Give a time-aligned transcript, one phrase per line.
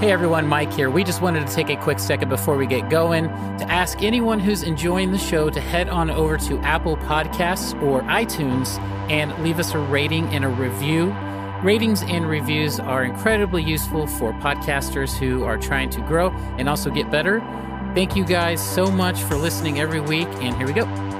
[0.00, 0.88] Hey everyone, Mike here.
[0.88, 4.40] We just wanted to take a quick second before we get going to ask anyone
[4.40, 8.78] who's enjoying the show to head on over to Apple Podcasts or iTunes
[9.10, 11.14] and leave us a rating and a review.
[11.62, 16.88] Ratings and reviews are incredibly useful for podcasters who are trying to grow and also
[16.88, 17.40] get better.
[17.94, 21.19] Thank you guys so much for listening every week, and here we go.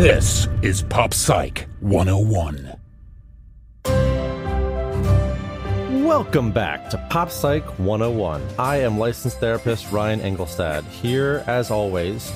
[0.00, 2.74] This is Pop Psych 101.
[6.06, 8.42] Welcome back to Pop Psych 101.
[8.58, 12.32] I am licensed therapist Ryan Engelstad, here as always.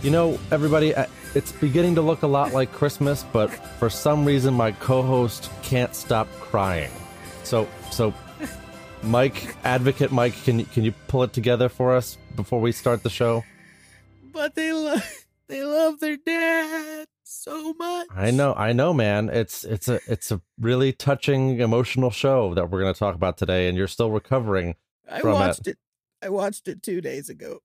[0.00, 3.48] You know, everybody, uh, it's beginning to look a lot like Christmas, but
[3.80, 6.92] for some reason my co-host can't stop crying.
[7.42, 8.14] So, so
[9.02, 13.02] Mike, advocate Mike, can you can you pull it together for us before we start
[13.02, 13.42] the show?
[14.32, 18.06] But they love they love their dad so much.
[18.14, 19.28] I know, I know, man.
[19.28, 23.36] It's it's a it's a really touching, emotional show that we're going to talk about
[23.38, 24.74] today, and you're still recovering.
[25.10, 25.78] I from watched it.
[26.22, 27.60] I watched it two days ago.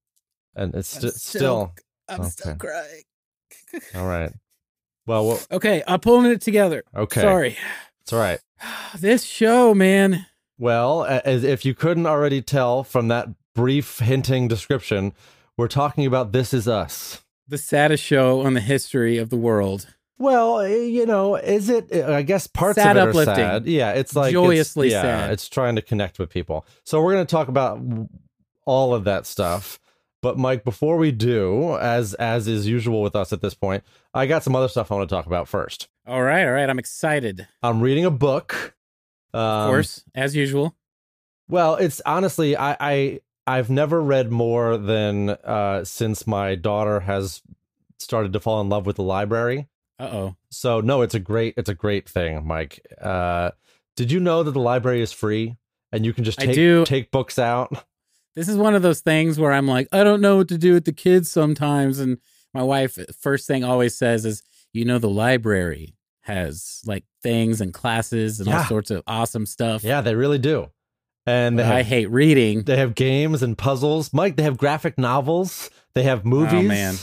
[0.56, 1.74] and it's I'm st- still
[2.08, 3.04] I'm still crying.
[3.96, 4.32] all right.
[5.06, 6.84] Well, well, Okay, I'm pulling it together.
[6.96, 7.58] okay, Sorry.
[8.04, 8.40] it's all right.
[8.98, 10.26] This show, man.
[10.58, 15.12] Well, as if you couldn't already tell from that brief hinting description,
[15.58, 17.23] we're talking about This Is Us.
[17.54, 19.86] The saddest show on the history of the world.
[20.18, 21.94] Well, eh, you know, is it?
[21.94, 23.34] I guess parts Sad of it uplifting.
[23.46, 23.68] are sad.
[23.68, 25.30] Yeah, it's like it's- Joyously yeah, sad.
[25.30, 26.66] It's trying to connect with people.
[26.84, 27.80] So we're going to talk about
[28.66, 29.80] all of that stuff.
[30.24, 33.84] But Mike, before we do, as as is usual with us at this point,
[34.16, 35.90] I got some other stuff I want to talk about first.
[36.08, 36.68] All right, all right.
[36.68, 37.48] I'm excited.
[37.62, 38.74] I'm reading a book.
[39.32, 40.76] Um, Of course, as usual.
[41.48, 47.42] Well, it's honestly, I, I I've never read more than uh, since my daughter has
[48.00, 49.68] started to fall in love with the library.
[50.00, 50.36] Uh oh.
[50.50, 52.86] So no, it's a great it's a great thing, Mike.
[53.02, 53.52] Uh,
[53.96, 55.58] did you know that the library is free
[55.92, 57.86] and you can just take take books out?
[58.36, 60.74] This is one of those things where I'm like, I don't know what to do
[60.74, 62.00] with the kids sometimes.
[62.00, 62.18] And
[62.52, 67.74] my wife, first thing always says is, you know, the library has like things and
[67.74, 69.84] classes and all sorts of awesome stuff.
[69.84, 70.72] Yeah, they really do.
[71.26, 72.64] And have, I hate reading.
[72.64, 74.14] they have games and puzzles.
[74.14, 75.70] Mike, they have graphic novels.
[75.94, 76.54] They have oh, movies.
[76.54, 76.96] Oh, man.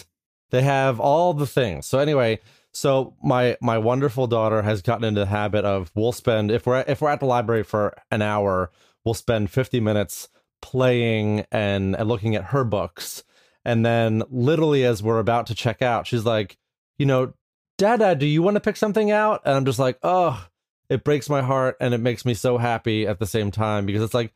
[0.51, 1.87] They have all the things.
[1.87, 2.41] So anyway,
[2.73, 6.85] so my my wonderful daughter has gotten into the habit of we'll spend if we're
[6.87, 8.71] if we're at the library for an hour,
[9.05, 10.29] we'll spend 50 minutes
[10.61, 13.25] playing and, and looking at her books.
[13.65, 16.59] And then literally as we're about to check out, she's like,
[16.99, 17.35] you know,
[17.79, 19.43] Dada, do you want to pick something out?
[19.45, 20.47] And I'm just like, oh,
[20.91, 24.03] it breaks my heart and it makes me so happy at the same time because
[24.03, 24.35] it's like,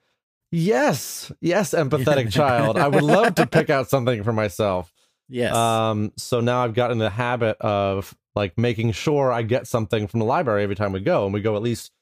[0.50, 2.78] yes, yes, empathetic child.
[2.78, 4.92] I would love to pick out something for myself.
[5.28, 5.54] Yes.
[5.54, 10.20] Um, so now I've gotten the habit of like making sure I get something from
[10.20, 11.92] the library every time we go, and we go at least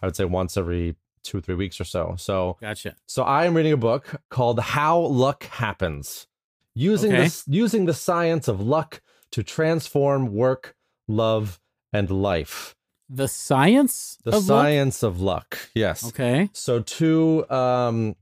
[0.00, 2.14] I would say once every two or three weeks or so.
[2.18, 2.94] So gotcha.
[3.06, 6.26] so I am reading a book called How Luck Happens.
[6.74, 7.24] Using Okay.
[7.24, 9.02] this using the science of luck
[9.32, 10.76] to transform work,
[11.08, 11.58] love,
[11.92, 12.76] and life.
[13.08, 14.44] The science The of luck?
[14.46, 15.58] science of luck.
[15.74, 16.06] Yes.
[16.08, 16.50] Okay.
[16.52, 18.16] So two um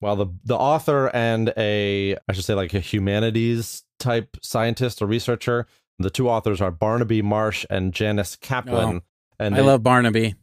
[0.00, 5.06] well the the author and a I should say like a humanities type scientist or
[5.06, 5.66] researcher.
[6.00, 9.02] The two authors are Barnaby Marsh and Janice Kaplan.
[9.40, 10.34] and I love Barnaby.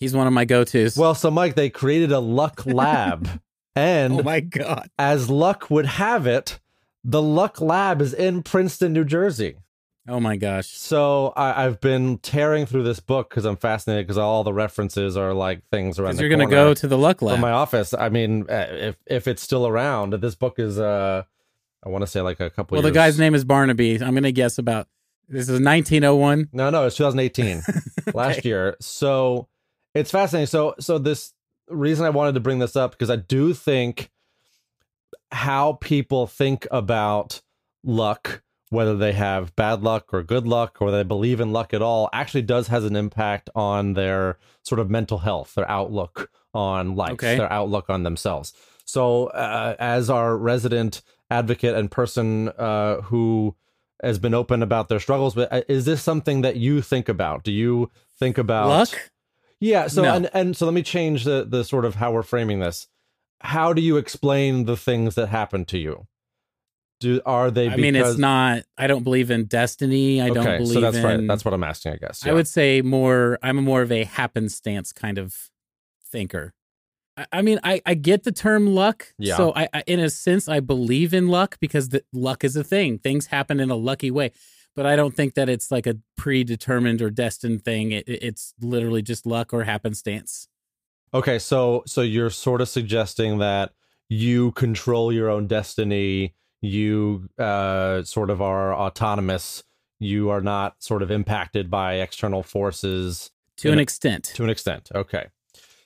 [0.00, 0.96] He's one of my go-tos.
[0.96, 3.40] Well, so Mike, they created a luck lab.
[3.76, 4.88] and oh my god.
[4.98, 6.58] as luck would have it,
[7.04, 9.56] the luck lab is in Princeton, New Jersey.
[10.06, 10.68] Oh my gosh.
[10.68, 15.16] So I, I've been tearing through this book because I'm fascinated because all the references
[15.16, 17.36] are like things around you're gonna go to the luck lab.
[17.36, 17.94] from my office.
[17.94, 21.22] I mean, uh, if if it's still around, this book is uh,
[21.82, 22.76] I want to say like a couple.
[22.76, 24.02] well, the guy's name is Barnaby.
[24.02, 24.88] I'm gonna guess about
[25.28, 26.50] this is 1901.
[26.52, 27.62] No, no, it's 2018,
[28.14, 28.76] last year.
[28.80, 29.48] So
[29.94, 30.48] it's fascinating.
[30.48, 31.32] So so this
[31.68, 34.10] reason I wanted to bring this up because I do think
[35.32, 37.40] how people think about
[37.82, 41.82] luck whether they have bad luck or good luck or they believe in luck at
[41.82, 46.96] all actually does has an impact on their sort of mental health their outlook on
[46.96, 47.36] life Okay.
[47.36, 48.52] their outlook on themselves
[48.84, 53.54] so uh, as our resident advocate and person uh, who
[54.02, 55.34] has been open about their struggles.
[55.34, 57.42] But uh, is this something that you think about?
[57.44, 59.10] Do you think about Luck?
[59.60, 59.86] Yeah.
[59.86, 60.12] So No.
[60.12, 62.88] and and so let me change the the sort of how we're framing this.
[63.40, 66.06] How do you explain the things that happen to you?
[67.00, 67.68] Do are they?
[67.68, 68.62] I mean, it's not.
[68.78, 70.22] I don't believe in destiny.
[70.22, 71.02] I don't believe so that's in.
[71.04, 71.26] right.
[71.26, 72.24] That's what I'm asking, I guess.
[72.26, 73.38] I would say more.
[73.42, 75.50] I'm a more of a happenstance kind of
[76.10, 76.54] thinker.
[77.16, 79.12] I, I mean, I I get the term luck.
[79.18, 79.36] Yeah.
[79.36, 82.64] So I, I in a sense I believe in luck because the luck is a
[82.64, 82.98] thing.
[82.98, 84.30] Things happen in a lucky way.
[84.76, 87.92] But I don't think that it's like a predetermined or destined thing.
[87.92, 90.48] It- it's literally just luck or happenstance.
[91.12, 93.72] Okay, so so you're sort of suggesting that
[94.08, 96.34] you control your own destiny.
[96.64, 99.62] You uh, sort of are autonomous.
[100.00, 104.32] You are not sort of impacted by external forces To an a- extent.
[104.34, 104.90] to an extent.
[104.94, 105.26] Okay,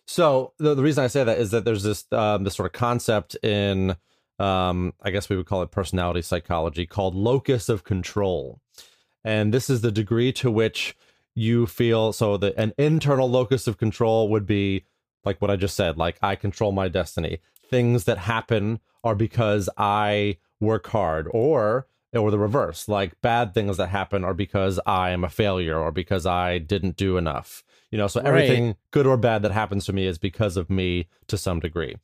[0.06, 2.72] so the, the reason I say that is that there's this um, this sort of
[2.72, 3.96] concept in
[4.38, 8.60] um, I guess we would call it personality psychology called locus of control,
[9.24, 10.94] and this is the degree to which
[11.34, 14.84] you feel so that an internal locus of control would be
[15.24, 17.38] like what I just said, like I control my destiny.
[17.68, 23.76] Things that happen are because I work hard, or or the reverse, like bad things
[23.76, 27.62] that happen are because I am a failure or because I didn't do enough.
[27.90, 28.28] You know, so Right.
[28.28, 31.96] everything good or bad that happens to me is because of me to some degree.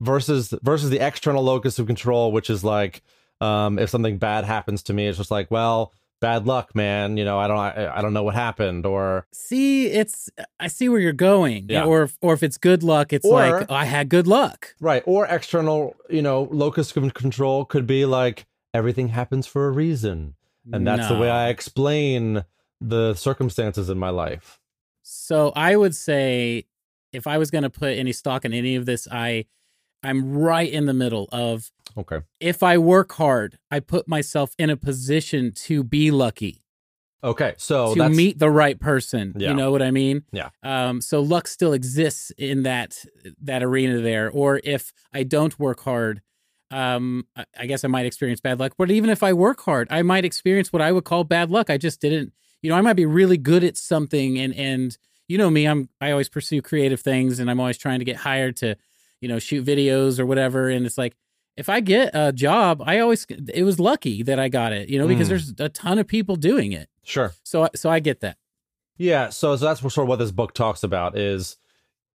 [0.00, 3.02] Versus versus the external locus of control, which is like
[3.40, 7.16] um if something bad happens to me, it's just like, well, bad luck, man.
[7.16, 10.88] You know, I don't I, I don't know what happened or See, it's I see
[10.88, 11.66] where you're going.
[11.68, 11.84] Yeah.
[11.84, 14.74] Or if, or if it's good luck, it's Or- like oh, I had good luck.
[14.80, 15.02] Right.
[15.06, 20.34] Or external, you know, locus of control could be like everything happens for a reason.
[20.72, 22.44] And that's the way I explain
[22.80, 24.58] the circumstances in my life.
[25.02, 26.66] So I would say
[27.12, 29.46] if I was going to put any stock in any of this, I
[30.02, 32.20] I'm right in the middle of Okay.
[32.40, 36.62] if I work hard, I put myself in a position to be lucky,
[37.24, 37.54] Okay.
[37.56, 39.34] So to that's meet the right person.
[39.36, 39.48] Yeah.
[39.48, 40.24] You know what I mean?
[40.32, 40.50] Yeah.
[40.62, 43.04] Um so luck still exists in that
[43.40, 46.20] that arena there or if I don't work hard,
[46.70, 49.88] um I, I guess I might experience bad luck, but even if I work hard,
[49.90, 51.70] I might experience what I would call bad luck.
[51.70, 52.32] I just didn't
[52.62, 54.96] you know, I might be really good at something and and
[55.26, 58.16] you know me, I'm I always pursue creative things and I'm always trying to get
[58.16, 58.76] hired to,
[59.20, 61.14] you know, shoot videos or whatever and it's like
[61.56, 64.98] if I get a job, I always it was lucky that I got it, you
[64.98, 65.30] know, because Mm.
[65.30, 66.88] there's a ton of people doing it.
[67.02, 67.32] sure.
[67.44, 68.36] So so I get that.
[68.98, 71.56] Yeah, so, so that's sort of what this book talks about is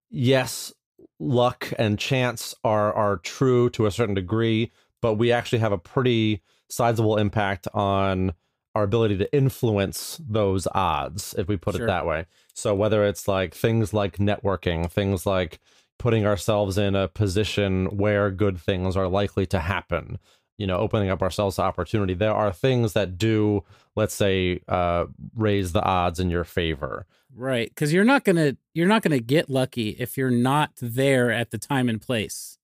[0.10, 0.74] yes,
[1.20, 4.72] luck and chance are are true to a certain degree,
[5.02, 8.34] but we actually have a pretty sizable impact on
[8.74, 11.84] our ability to influence those odds if we put Sure.
[11.86, 12.26] it that way.
[12.54, 15.60] So whether it's like things like networking, things like
[16.02, 20.18] putting ourselves in a position where good things are likely to happen,
[20.58, 23.64] you know, opening up ourselves to opportunity, there are things that do
[23.96, 25.06] let's say uh
[25.36, 29.50] raise the odds in your favor Right, because you're not gonna you're not gonna get
[29.50, 32.58] lucky if you're not there at the time and place.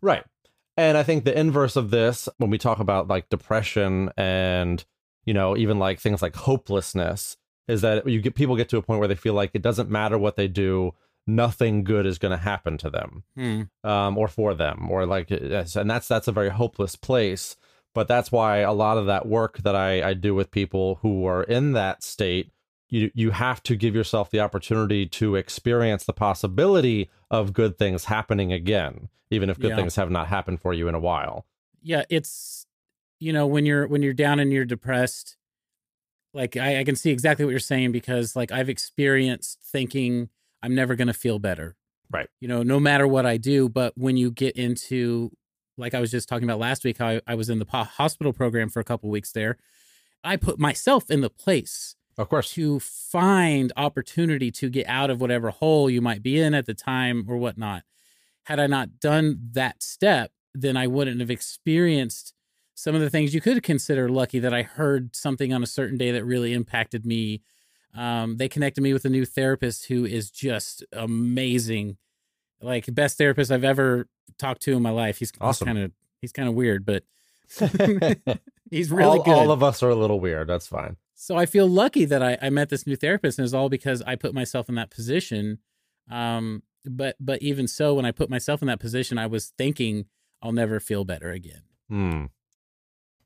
[0.00, 0.24] right
[0.76, 4.84] and i think the inverse of this when we talk about like depression and
[5.24, 7.36] you know even like things like hopelessness
[7.66, 9.90] is that you get people get to a point where they feel like it doesn't
[9.90, 10.92] matter what they do
[11.26, 13.62] nothing good is going to happen to them Hmm.
[13.82, 17.56] um, or for them, or like, and that's that's a very hopeless place.
[17.94, 21.26] But that's why a lot of that work that I, I do with people who
[21.26, 22.50] are in that state,
[22.88, 28.06] you you have to give yourself the opportunity to experience the possibility of good things
[28.06, 29.76] happening again, even if good Yeah.
[29.76, 31.46] things have not happened for you in a while.
[31.82, 32.66] Yeah, it's
[33.20, 35.36] you know when you're when you're down and you're depressed.
[36.32, 40.30] Like I, I can see exactly what you're saying because like I've experienced thinking
[40.64, 41.76] I'm never gonna feel better.
[42.10, 42.28] Right.
[42.40, 45.30] You know, no matter what I do, but when you get into
[45.76, 48.32] like I was just talking about last week, how I, I was in the hospital
[48.32, 49.58] program for a couple weeks there.
[50.22, 55.20] I put myself in the place Of course, to find opportunity to get out of
[55.20, 57.82] whatever hole you might be in at the time or whatnot.
[58.44, 62.32] Had I not done that step, then I wouldn't have experienced
[62.74, 65.98] some of the things you could consider lucky that I heard something on a certain
[65.98, 67.42] day that really impacted me.
[67.94, 71.96] Um, they connected me with a new therapist who is just amazing,
[72.60, 74.08] like best therapist I've ever
[74.38, 75.18] talked to in my life.
[75.18, 75.66] He's Awesome.
[75.66, 77.04] kind of he's kind of weird, but
[78.70, 79.30] he's really all, good.
[79.34, 80.48] all of us are a little weird.
[80.48, 80.96] That's fine.
[81.14, 84.02] So I feel lucky that I, I met this new therapist, and it's all because
[84.02, 85.58] I put myself in that position.
[86.10, 90.06] Um, but but even so, when I put myself in that position, I was thinking
[90.42, 91.62] I'll never feel better again.
[91.88, 92.24] Hmm.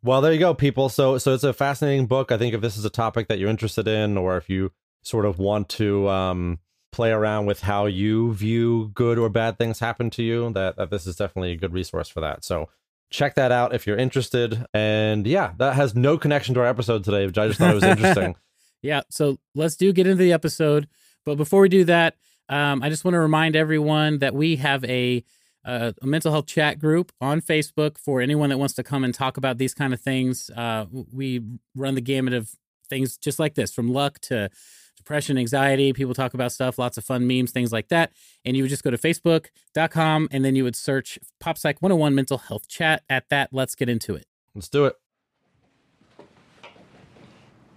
[0.03, 0.89] Well, there you go, people.
[0.89, 2.31] So, so it's a fascinating book.
[2.31, 5.27] I think if this is a topic that you're interested in, or if you sort
[5.27, 6.59] of want to um,
[6.93, 10.91] play around with how you view good or bad things happen to you, that, that
[10.91, 12.45] this is definitely a good resource for that.
[12.45, 12.69] So,
[13.11, 14.67] check that out if you're interested.
[14.75, 17.75] And yeah, that has no connection to our episode today, but I just thought it
[17.75, 18.37] was interesting.
[18.83, 20.89] Yeah, so let's do get into the episode.
[21.25, 22.17] But before we do that,
[22.49, 25.25] um, I just want to remind everyone that we have a,
[25.69, 29.13] a, a mental health chat group on Facebook for anyone that wants to come and
[29.13, 30.51] talk about these kind of things.
[30.57, 31.43] Uh, we
[31.77, 32.51] run the gamut of
[32.89, 34.49] things just like this, from luck to
[34.97, 35.93] depression, anxiety.
[35.93, 38.13] People talk about stuff, lots of fun memes, things like that.
[38.47, 42.39] And you would just go to facebook.com and then you would search PopPsych 101 Mental
[42.39, 43.03] Health Chat.
[43.11, 44.27] At that, let's get into it.
[44.55, 44.97] Let's do it.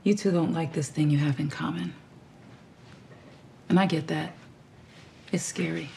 [0.04, 1.94] You two don't like this thing you have in common.
[3.70, 4.34] And I get that.
[5.32, 5.90] It's scary.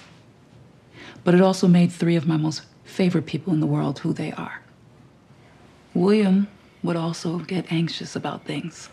[1.25, 4.33] But it also made three of my most favorite people in the world who they
[4.33, 4.61] are.
[5.95, 6.49] William
[6.83, 8.91] would also get anxious about things.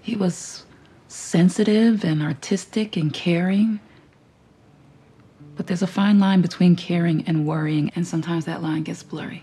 [0.00, 0.64] He was
[1.08, 3.80] sensitive and artistic and caring.
[5.56, 9.42] But there's a fine line between caring and worrying, and sometimes that line gets blurry.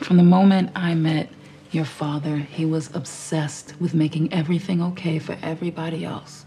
[0.00, 1.28] From the moment I met
[1.70, 6.46] your father, he was obsessed with making everything okay for everybody else.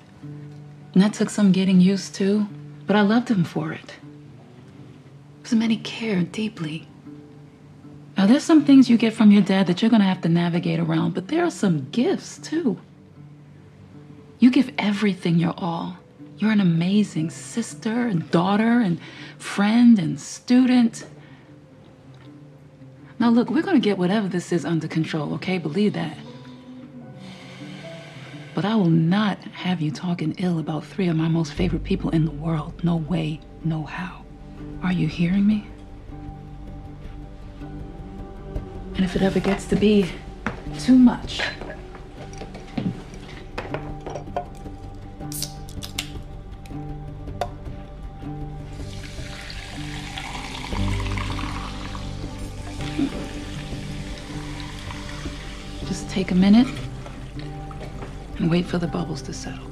[0.93, 2.47] And that took some getting used to,
[2.87, 3.95] but I loved him for it.
[5.37, 6.87] Because man, he cared deeply.
[8.17, 10.29] Now, there's some things you get from your dad that you're going to have to
[10.29, 12.79] navigate around, but there are some gifts too.
[14.39, 15.97] You give everything your all.
[16.37, 18.99] You're an amazing sister and daughter and
[19.37, 21.05] friend and student.
[23.21, 25.59] Now, look, we're going to get whatever this is under control, okay?
[25.59, 26.17] Believe that.
[28.55, 32.09] But I will not have you talking ill about three of my most favorite people
[32.09, 32.83] in the world.
[32.83, 34.25] No way, no how.
[34.81, 35.67] Are you hearing me?
[38.95, 40.09] And if it ever gets to be
[40.79, 41.41] too much,
[56.11, 56.67] take a minute
[58.37, 59.63] and wait for the bubbles to settle.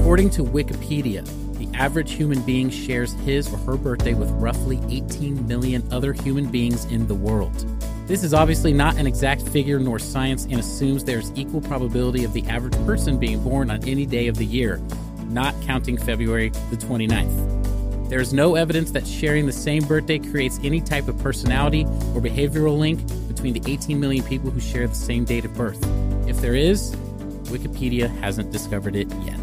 [0.00, 1.24] According to Wikipedia,
[1.58, 6.50] the average human being shares his or her birthday with roughly 18 million other human
[6.50, 7.79] beings in the world.
[8.10, 12.32] This is obviously not an exact figure nor science and assumes there's equal probability of
[12.32, 14.78] the average person being born on any day of the year,
[15.26, 18.08] not counting February the 29th.
[18.08, 22.20] There is no evidence that sharing the same birthday creates any type of personality or
[22.20, 22.98] behavioral link
[23.28, 25.80] between the 18 million people who share the same date of birth.
[26.28, 26.96] If there is,
[27.44, 29.39] Wikipedia hasn't discovered it yet.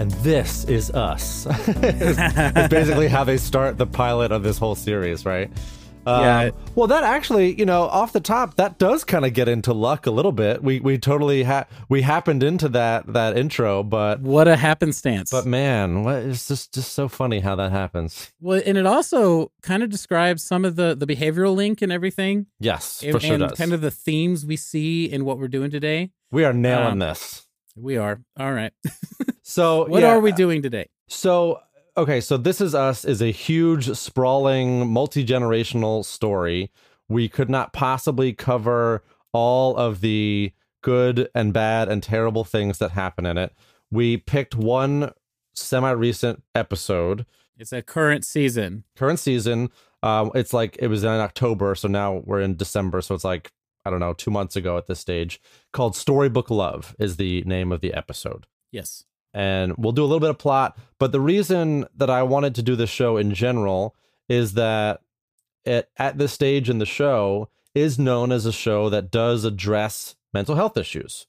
[0.00, 1.46] And this is us.
[1.50, 5.50] it's basically how they start the pilot of this whole series, right?
[6.06, 6.50] Um, Yeah.
[6.74, 10.06] Well, that actually, you know, off the top, that does kind of get into luck
[10.06, 10.62] a little bit.
[10.62, 15.30] We we totally ha- we happened into that that intro, but What a happenstance.
[15.30, 18.32] but man, what it's just just so funny how that happens.
[18.40, 22.46] well, and it also kind of describes some of the, the behavioral link and everything.
[22.58, 23.58] Yes, and, for sure and does.
[23.58, 26.12] kind of the themes we see in what we're doing today.
[26.30, 27.46] we are nailing um, this.
[27.80, 28.20] We are.
[28.38, 28.72] All right.
[29.42, 30.86] So what yeah, are we doing today?
[31.08, 31.58] So,
[31.96, 36.70] okay, so This Is Us is a huge, sprawling, multi generational story.
[37.08, 42.92] We could not possibly cover all of the good and bad and terrible things that
[42.92, 43.52] happen in it.
[43.90, 45.10] We picked one
[45.54, 47.26] semi recent episode,
[47.58, 48.84] It's a current season.
[48.96, 49.70] current season.
[50.04, 53.50] Um, it's like it was in October, so now we're in December, so it's like
[53.84, 55.40] I don't know, two months ago at this stage.
[55.72, 59.04] Called Storybook Love is the name of the episode Yes.
[59.32, 60.78] and we'll do a little bit of plot.
[60.98, 63.94] But the reason that I wanted to do this show in general
[64.28, 65.00] is that
[65.64, 70.16] it at this stage in the show is known as a show that does address
[70.32, 71.26] mental health issues.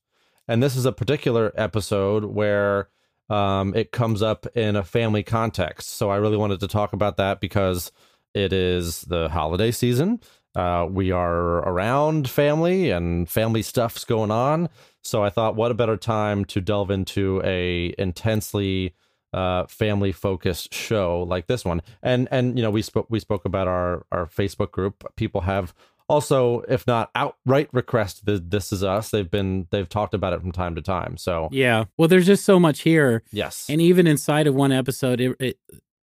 [0.48, 2.89] And this is a particular episode where
[3.29, 5.91] um, it comes up in a family context.
[5.91, 7.91] So I really wanted to talk about that because
[8.34, 10.20] it is the holiday season.
[10.55, 14.70] Uh, we are around family and family stuff's going on.
[15.01, 18.93] So I thought, what a better time to delve into a intensely
[19.34, 21.81] uh, family focused show like this one.
[22.03, 25.05] And and you know we spoke we spoke about our our Facebook group.
[25.15, 25.74] People have
[26.12, 30.41] also, if not outright request the This Is Us, they've been they've talked about it
[30.41, 31.15] from time to time.
[31.17, 31.86] So Yeah.
[31.98, 35.60] Well, there's just so much here, yes, and even inside of one episode, it, it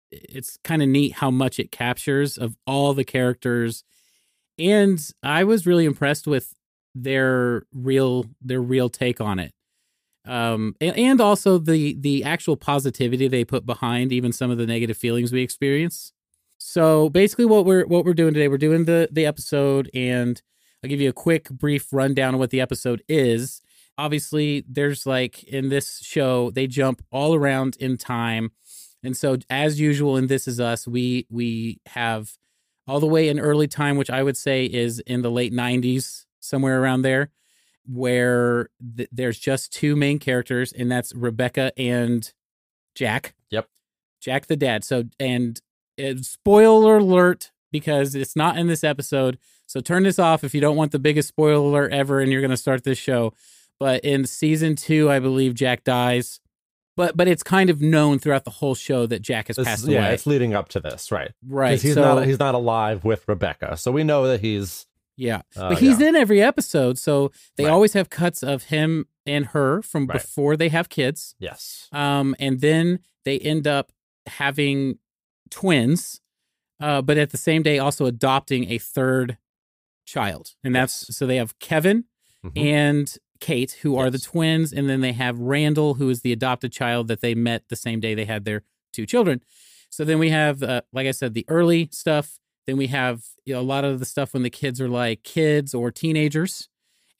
[0.09, 3.83] it's kind of neat how much it captures of all the characters,
[4.59, 6.53] and I was really impressed with
[6.95, 9.53] their real their real take on it.
[10.25, 14.97] um, and, also the the actual positivity they put behind even some of the negative
[14.97, 16.11] feelings we experience.
[16.57, 20.41] So basically, what we're what we're doing today, we're doing the the episode, and
[20.83, 23.61] I'll give you a quick, brief rundown of what the episode is.
[23.97, 28.51] Obviously, there's like in this show, they jump all around in time,
[29.03, 32.33] and so as usual in This Is Us, we we have
[32.87, 36.25] all the way in early time, which I would say is in the late '90s,
[36.39, 37.31] somewhere around there
[37.87, 42.31] where th- there's just two main characters, and that's Rebecca and
[42.95, 43.33] Jack.
[43.49, 43.67] Yep.
[44.21, 44.83] Jack the dad.
[44.83, 45.59] So, and
[46.01, 49.37] uh, spoiler alert because it's not in this episode.
[49.65, 52.41] So turn this off if you don't want the biggest spoiler alert ever, and you're
[52.41, 53.33] going to start this show.
[53.79, 56.39] But in season two, I believe Jack dies.
[56.97, 59.87] But but it's kind of known throughout the whole show that Jack has This- passed
[59.87, 60.13] yeah, away.
[60.15, 61.31] it's leading up to this, right?
[61.47, 61.81] Right.
[61.81, 64.85] He's so, not he's not alive with Rebecca, so we know that he's
[65.15, 65.43] Yeah.
[65.55, 66.09] uh, but he's yeah.
[66.09, 66.97] in every episode.
[66.99, 67.71] So they Right.
[67.71, 70.21] always have cuts of him and her from Right.
[70.21, 71.35] before they have kids.
[71.39, 73.91] yes, Um, and then they end up
[74.25, 74.99] having
[75.49, 76.21] twins,
[76.79, 79.37] uh, but at the same day also adopting a third
[80.05, 80.55] child.
[80.63, 82.05] And that's so they have Kevin
[82.43, 82.51] Mhm.
[82.57, 86.71] and Kate, who are the twins, and then they have Randall, who is the adopted
[86.71, 88.63] child that they met the same day they had their
[88.93, 89.41] two children.
[89.89, 92.39] So then we have, uh, like I said, the early stuff.
[92.65, 95.23] Then we have you know, a lot of the stuff when the kids are like
[95.23, 96.67] kids or teenagers.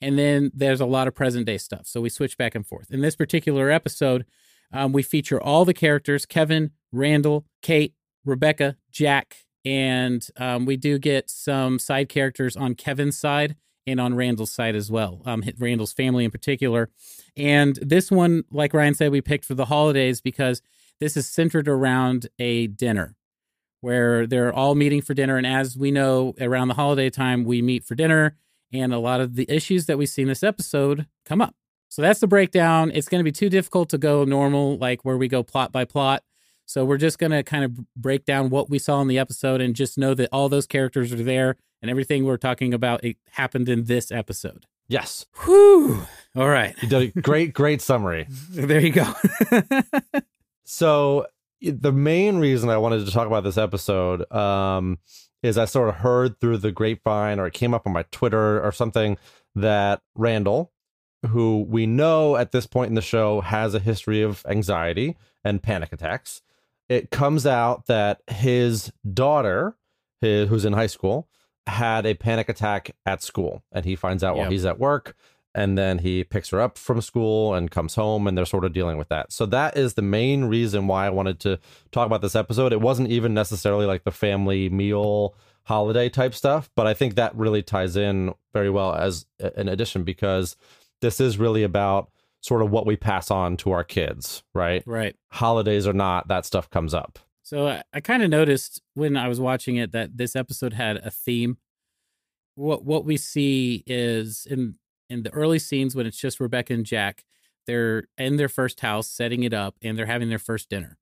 [0.00, 1.86] And then there's a lot of present day stuff.
[1.86, 2.90] So we switch back and forth.
[2.90, 4.26] In this particular episode,
[4.72, 7.94] um, we feature all the characters Kevin, Randall, Kate,
[8.24, 13.56] Rebecca, Jack, and um, we do get some side characters on Kevin's side
[13.88, 16.90] and on Randall's side as well, um, Randall's family in particular.
[17.36, 20.60] And this one, like Ryan said, we picked for the holidays because
[21.00, 23.16] this is centered around a dinner
[23.80, 25.36] where they're all meeting for dinner.
[25.36, 28.36] And as we know, around the holiday time, we meet for dinner,
[28.72, 31.54] and a lot of the issues that we see in this episode come up.
[31.88, 32.90] So that's the breakdown.
[32.92, 35.86] It's going to be too difficult to go normal, like where we go plot by
[35.86, 36.22] plot.
[36.66, 39.62] So we're just going to kind of break down what we saw in the episode
[39.62, 43.16] and just know that all those characters are there and everything we're talking about it
[43.30, 44.66] happened in this episode.
[44.88, 46.02] yes, Whew.
[46.36, 46.74] All right.
[46.82, 48.26] you did a great great summary.
[48.50, 49.12] There you go.
[50.64, 51.26] So
[51.60, 54.98] the main reason I wanted to talk about this episode um,
[55.42, 58.62] is I sort of heard through the grapevine, or it came up on my Twitter
[58.62, 59.16] or something,
[59.54, 60.70] that Randall,
[61.26, 65.62] who we know at this point in the show has a history of anxiety and
[65.62, 66.42] panic attacks,
[66.88, 69.76] it comes out that his daughter,
[70.20, 71.28] his, who's in high school,
[71.68, 75.14] had a panic attack at school, and he finds out while he's at work
[75.54, 78.72] and then he picks her up from school and comes home and they're sort of
[78.72, 79.32] dealing with that.
[79.32, 81.58] So that is the main reason why I wanted to
[81.90, 82.72] talk about this episode.
[82.72, 87.34] It wasn't even necessarily like the family meal holiday type stuff, but I think that
[87.34, 90.56] really ties in very well as an addition because
[91.00, 94.82] this is really about sort of what we pass on to our kids, right?
[94.86, 95.16] right.
[95.32, 97.18] Holidays or not, that stuff comes up.
[97.48, 100.98] So I, I kind of noticed when I was watching it that this episode had
[100.98, 101.56] a theme.
[102.56, 104.74] What what we see is in
[105.08, 107.24] in the early scenes when it's just Rebecca and Jack,
[107.66, 110.98] they're in their first house setting it up and they're having their first dinner.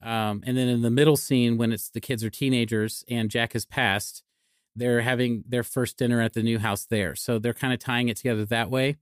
[0.00, 3.54] Um, and then in the middle scene when it's the kids are teenagers and Jack
[3.54, 4.22] has passed,
[4.76, 7.16] they're having their first dinner at the new house there.
[7.16, 8.98] So they're kind of tying it together that way.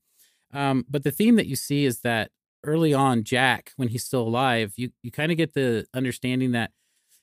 [0.55, 2.31] Um, but the theme that you see is that
[2.65, 6.73] early on, Jack, when he's still alive, you you kind of get the understanding that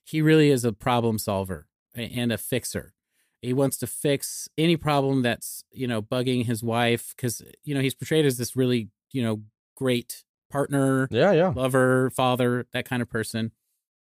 [0.04, 2.93] he really is a problem solver and a fixer.
[3.41, 7.82] He wants to fix any problem that's you know bugging his wife because you know
[7.82, 9.41] he's portrayed as this really you know
[9.75, 11.54] great partner, Yeah, yeah.
[11.56, 13.52] lover, father, that kind of person.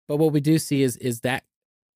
[0.08, 1.44] But what we do see is is that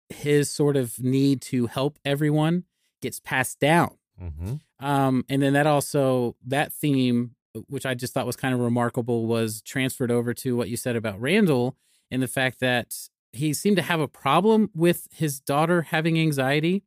[0.08, 2.64] his sort of need to help everyone
[3.02, 4.54] gets passed down Mm-hmm.
[4.86, 7.34] um, and then that also that theme,
[7.68, 10.96] which I just thought was kind of remarkable, was transferred over to what you said
[10.96, 11.76] about Randall
[12.10, 12.94] and the fact that
[13.32, 16.84] he seemed to have a problem with his daughter having anxiety.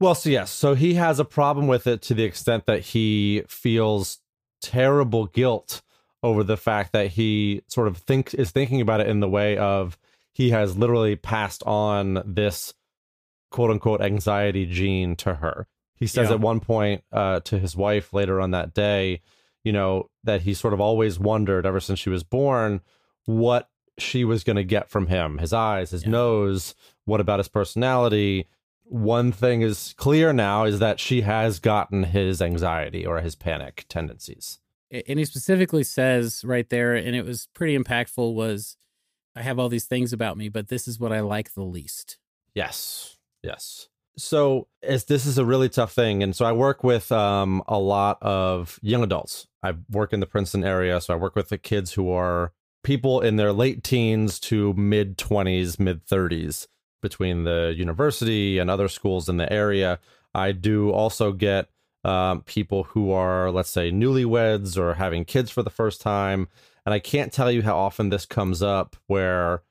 [0.00, 3.42] Well, so yes, so he has a problem with it to the extent that he
[3.48, 4.20] feels
[4.62, 5.82] terrible guilt
[6.22, 9.56] over the fact that he sort of thinks is thinking about it in the way
[9.56, 9.96] of
[10.32, 12.74] he has literally passed on this
[13.50, 15.66] quote unquote anxiety gene to her.
[15.94, 16.34] He says Yeah.
[16.34, 19.20] at one point uh, to his wife later on that day,
[19.64, 22.80] you know, that he sort of always wondered ever since she was born
[23.26, 23.68] what
[23.98, 26.10] she was going to get from him his eyes, his Yeah.
[26.10, 28.46] nose, what about his personality.
[28.84, 33.84] One thing is clear now is that she has gotten his anxiety or his panic
[33.88, 34.60] tendencies.
[34.90, 38.76] And he specifically says right there, and it was pretty impactful, was
[39.36, 42.16] I have all these things about me, but this is what I like the least.
[42.54, 43.18] Yes.
[43.42, 43.88] Yes.
[44.18, 48.18] So this is a really tough thing, and so I work with um, a lot
[48.20, 49.46] of young adults.
[49.62, 52.52] I work in the Princeton area, so I work with the kids who are
[52.82, 56.66] people in their late teens to mid twenties, mid thirties,
[57.00, 60.00] between the university and other schools in the area.
[60.34, 61.68] I do also get
[62.02, 66.48] um, people who are, let's say, newlyweds or having kids for the first time,
[66.84, 69.62] and I can't tell you how often this comes up where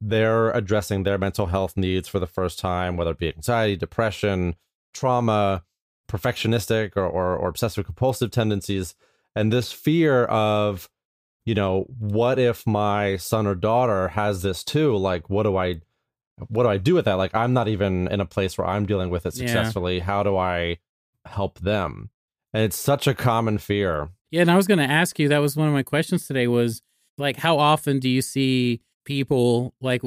[0.00, 4.56] they're addressing their mental health needs for the first time, whether it be anxiety, depression,
[4.92, 5.64] trauma,
[6.08, 8.94] perfectionistic or, or, or obsessive compulsive tendencies.
[9.34, 10.88] And this fear of,
[11.44, 14.96] you know, what if my son or daughter has this too?
[14.96, 15.80] Like, what do I,
[16.48, 17.14] what do I do with that?
[17.14, 19.46] Like, I'm not even in a place where I'm dealing with it Yeah.
[19.46, 20.00] successfully.
[20.00, 20.78] How do I
[21.24, 22.10] help them?
[22.52, 24.08] And it's such a common fear.
[24.30, 25.28] Yeah, and I was going to ask you.
[25.28, 26.46] That was one of my questions today.
[26.46, 26.82] Was
[27.18, 30.02] like, how often do you see people like,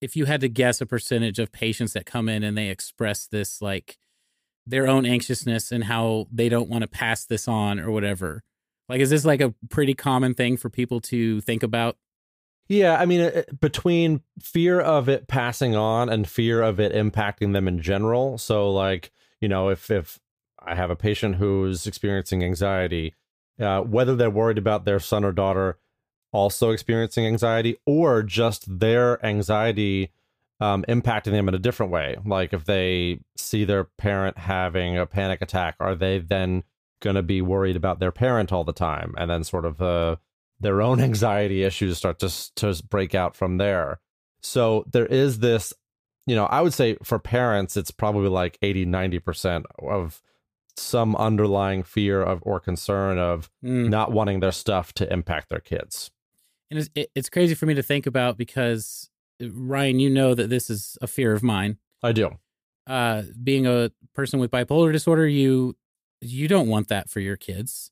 [0.00, 3.26] if you had to guess a percentage of patients that come in and they express
[3.26, 3.98] this like
[4.66, 8.42] their own anxiousness and how they don't want to pass this on or whatever?
[8.88, 11.96] Like, is this like a pretty common thing for people to think about?
[12.68, 17.68] Yeah, I mean, between fear of it passing on and fear of it impacting them
[17.68, 18.38] in general.
[18.38, 20.18] So, like, you know, if if
[20.58, 23.14] I have a patient who's experiencing anxiety,
[23.60, 25.78] uh, whether they're worried about their son or daughter
[26.34, 30.10] also experiencing anxiety, or just their anxiety
[30.60, 35.06] um, impacting them in a different way, like if they see their parent having a
[35.06, 36.62] panic attack, are they then
[37.00, 40.16] going to be worried about their parent all the time, and then sort of uh,
[40.60, 44.00] their own anxiety issues start to to break out from there.
[44.40, 45.72] So there is this,
[46.26, 50.22] you know, I would say for parents it's probably like 80 90% of
[50.76, 53.88] some underlying fear of or concern of Mm.
[53.88, 56.10] not wanting their stuff to impact their kids.
[56.70, 59.10] And it's, it, it's crazy for me to think about because
[59.42, 61.78] uh, Ryan, you know that this is a fear of mine.
[62.02, 62.30] I do.
[62.86, 65.74] uh being a person with bipolar disorder you
[66.20, 67.90] you don't want that for your kids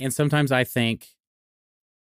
[0.00, 1.14] and sometimes i think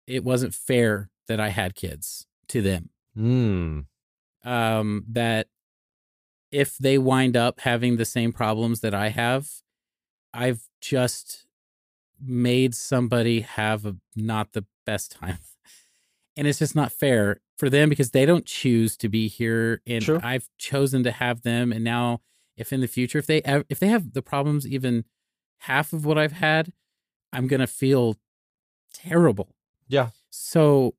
[0.07, 3.85] it wasn't fair that i had kids to them Mm.
[4.43, 5.47] um that
[6.51, 9.47] if they wind up having the same problems that i have
[10.33, 11.45] i've just
[12.21, 15.37] made somebody have a, not the best time
[16.39, 20.01] and it's just not fair for them because they don't choose to be here and
[20.03, 20.19] True.
[20.23, 22.21] i've chosen to have them and now
[22.55, 25.03] if in the future if they if they have the problems even
[25.59, 26.71] half of what i've had
[27.33, 28.15] i'm going to feel
[28.93, 29.53] terrible
[29.87, 30.09] Yeah.
[30.29, 30.95] so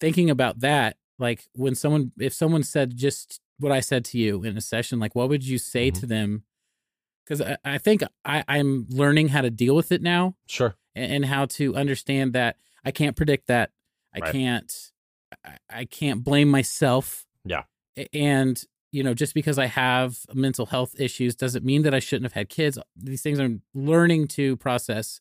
[0.00, 4.42] thinking about that like when someone if someone said just what i said to you
[4.42, 6.00] in a session like what would you say Mhm.
[6.00, 6.42] to them
[7.24, 10.74] because I, I think I, i'm learning how to deal with it now Sure.
[10.94, 13.72] and, and how to understand that I can't predict that.
[14.16, 14.32] I Right.
[14.32, 14.72] can't
[15.44, 17.26] I, I can't blame myself.
[17.44, 17.64] Yeah.
[18.12, 22.24] And you know, just because I have mental health issues doesn't mean that I shouldn't
[22.24, 22.78] have had kids.
[22.96, 25.20] These things I'm learning to process.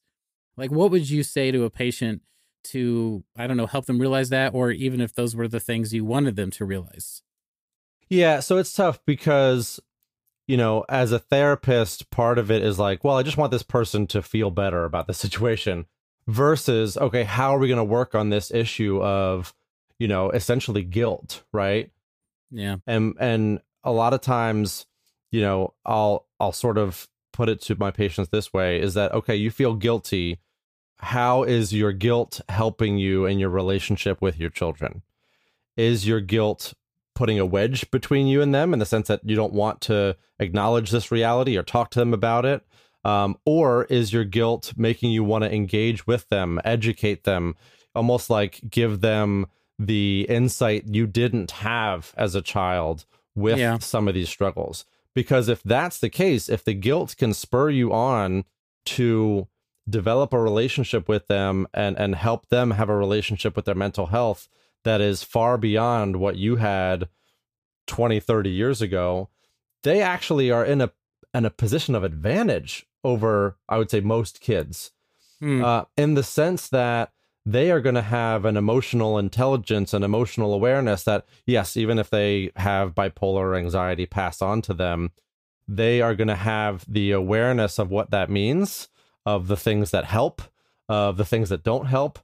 [0.55, 2.21] Like what would you say to a patient
[2.65, 5.93] to I don't know, help them realize that or even if those were the things
[5.93, 7.21] you wanted them to realize?
[8.07, 9.79] Yeah, so it's tough because
[10.47, 13.63] you know, as a therapist, part of it is like, well, I just want this
[13.63, 15.87] person to feel better about the situation
[16.27, 19.53] versus okay, how are we going to work on this issue of,
[19.99, 21.91] you know, essentially guilt, right?
[22.51, 22.77] Yeah.
[22.87, 24.85] and and a lot of times
[25.31, 29.11] you know i'll i'll sort of put it to my patients this way is that
[29.13, 30.39] okay you feel guilty
[30.99, 35.01] how is your guilt helping you in your relationship with your children
[35.75, 36.73] is your guilt
[37.13, 40.15] putting a wedge between you and them in the sense that you don't want to
[40.39, 42.65] acknowledge this reality or talk to them about it
[43.05, 47.55] um, or is your guilt making you want to engage with them educate them
[47.93, 49.45] almost like give them
[49.79, 53.77] the insight you didn't have as a child with Yeah.
[53.79, 54.85] some of these struggles.
[55.13, 58.45] Because if that's the case, if the guilt can spur you on
[58.85, 59.47] to
[59.89, 64.07] develop a relationship with them and and help them have a relationship with their mental
[64.07, 64.47] health
[64.83, 67.07] that is far beyond what you had
[67.87, 69.29] 20 30 years ago
[69.83, 70.91] they actually are in a
[71.35, 74.91] in a position of advantage over i would say most kids
[75.41, 75.61] Hmm.
[75.63, 77.11] uh, in the sense that
[77.45, 82.09] they are going to have an emotional intelligence and emotional awareness that yes even if
[82.09, 85.11] they have bipolar or anxiety passed on to them
[85.67, 88.87] they are going to have the awareness of what that means
[89.25, 90.41] of the things that help
[90.87, 92.19] of the things that don't help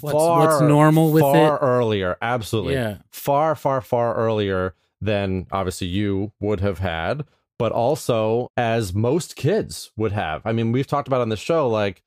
[0.00, 1.58] What's- what's normal with far it.
[1.62, 2.96] earlier absolutely Yeah.
[3.10, 7.24] far far far earlier than obviously you would have had
[7.58, 11.68] but also as most kids would have i mean we've talked about on the show
[11.68, 12.02] like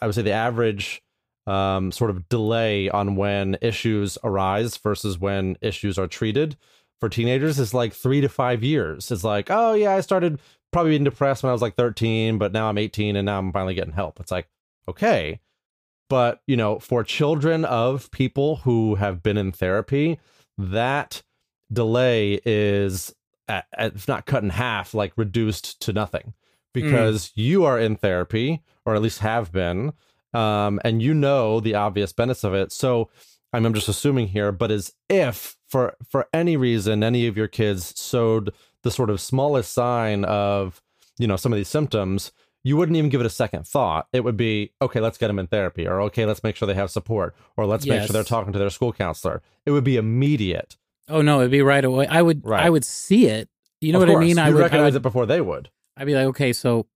[0.00, 1.02] i would say the average
[1.44, 6.56] um, sort of delay on when issues arise versus when issues are treated
[7.02, 9.10] for teenagers is like three to five years.
[9.10, 10.38] It's like, oh yeah, I started
[10.72, 13.52] probably being depressed when I was like 13, but now I'm 18 and now I'm
[13.52, 14.20] finally getting help.
[14.20, 14.46] It's like,
[14.86, 15.40] okay.
[16.08, 20.20] But, you know, for children of people who have been in therapy,
[20.56, 21.24] that
[21.72, 23.12] delay is,
[23.48, 26.34] at, at, if not cut in half, like reduced to nothing
[26.72, 27.32] because mm.
[27.34, 29.92] you are in therapy or at least have been.
[30.34, 32.72] Um, and you know the obvious benefits of it.
[32.72, 33.10] So
[33.52, 37.94] I'm just assuming here, but as if for for any reason any of your kids
[37.96, 38.52] showed
[38.82, 40.82] the sort of smallest sign of
[41.18, 42.32] you know some of these symptoms,
[42.64, 44.06] you wouldn't even give it a second thought.
[44.12, 46.74] It would be okay, let's get them in therapy, or okay, let's make sure they
[46.74, 47.92] have support, or let's yes.
[47.92, 49.42] make sure they're talking to their school counselor.
[49.66, 50.76] It would be immediate.
[51.08, 52.06] Oh no, it'd be right away.
[52.06, 52.64] I would right.
[52.64, 53.48] I would see it.
[53.80, 54.22] You know of what course.
[54.22, 54.36] I mean?
[54.36, 55.70] You'd I would recognize I would, it before they would.
[55.96, 56.86] I'd be like, okay, so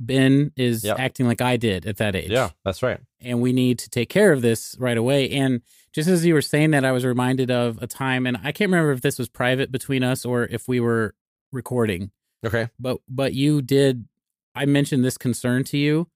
[0.00, 0.98] Ben is yep.
[0.98, 2.30] acting like I did at that age.
[2.30, 3.00] Yeah, that's right.
[3.20, 5.30] And we need to take care of this right away.
[5.30, 5.62] And
[5.92, 8.70] just as you were saying that, I was reminded of a time, and I can't
[8.70, 11.14] remember if this was private between us or if we were
[11.52, 12.10] recording.
[12.44, 12.68] Okay.
[12.78, 14.06] But but you did.
[14.54, 16.08] I mentioned this concern to you.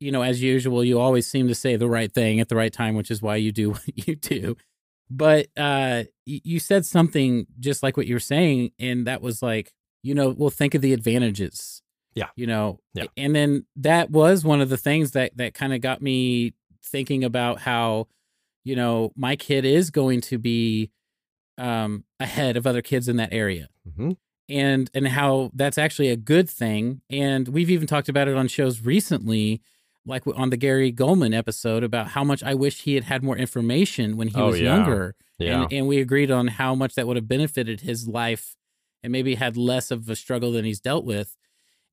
[0.00, 2.72] You know, as usual, you always seem to say the right thing at the right
[2.72, 4.56] time, which is why you do what you do.
[5.16, 9.72] But uh, you said something just like what you were saying, and that was like,
[10.02, 11.82] you know, well, think of the advantages
[12.14, 12.28] yeah.
[12.36, 13.06] You know, yeah.
[13.16, 17.24] and then that was one of the things that that kind of got me thinking
[17.24, 18.06] about how,
[18.62, 20.90] you know, my kid is going to be
[21.58, 23.68] um ahead of other kids in that area.
[23.88, 24.12] Mm-hmm.
[24.48, 27.00] And and how that's actually a good thing.
[27.10, 29.60] And we've even talked about it on shows recently,
[30.06, 33.36] like on the Gary Gulman episode about how much I wish he had had more
[33.36, 34.76] information when he oh, was yeah.
[34.76, 35.14] younger.
[35.38, 35.62] Yeah.
[35.62, 38.56] And, and we agreed on how much that would have benefited his life
[39.02, 41.36] and maybe had less of a struggle than he's dealt with.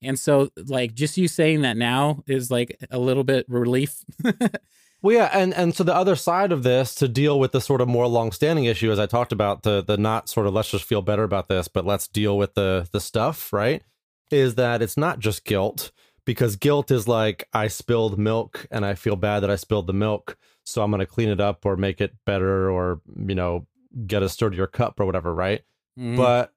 [0.02, 4.04] And so, like, just you saying that now is like a little bit relief.
[5.02, 7.82] well, yeah, and and so the other side of this to deal with the sort
[7.82, 10.86] of more long-standing issue, as I talked about, the the not sort of let's just
[10.86, 13.84] feel better about this, but let's deal with the the stuff, right?
[14.32, 15.92] Is that it's not just guilt
[16.26, 19.94] because guilt is like I spilled milk and I feel bad that I spilled the
[19.94, 23.68] milk, so I'm going to clean it up or make it better or you know
[24.06, 25.62] get a sturdier cup or whatever, right?
[25.98, 26.18] Mm.
[26.18, 26.54] But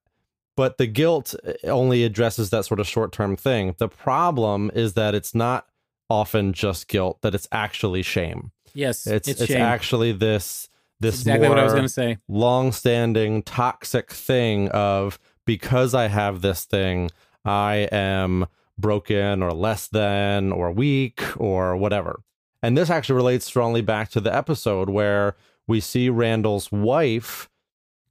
[0.57, 3.75] but the guilt eh, only addresses that sort of short term thing.
[3.79, 5.67] The problem is that it's not
[6.09, 8.53] often just guilt; that it's actually shame.
[8.75, 10.69] Yes, it's it's, it's actually this
[11.01, 12.19] this exactly what I was going to say.
[12.29, 17.11] Long standing toxic thing of because I have this thing,
[17.45, 18.47] I am
[18.79, 22.23] broken or less than or weak or whatever.
[22.63, 27.49] And this actually relates strongly back to the episode where we see Randall's wife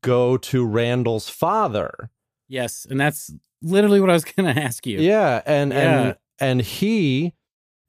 [0.02, 2.12] go to Randall's father
[2.54, 4.99] Yes, and that's literally what I was going to ask you.
[4.99, 6.02] Yeah, and yeah.
[6.02, 7.34] and and he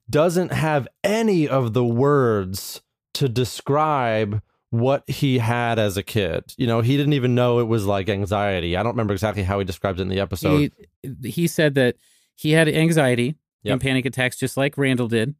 [0.09, 2.81] doesn't have any of the words
[3.15, 6.53] to describe what he had as a kid.
[6.57, 8.75] You know, he didn't even know it was like anxiety.
[8.75, 10.71] I don't remember exactly how he described it in the episode.
[11.01, 11.95] He, he said that
[12.35, 13.73] he had anxiety yep.
[13.73, 15.35] and panic attacks just like Randall did.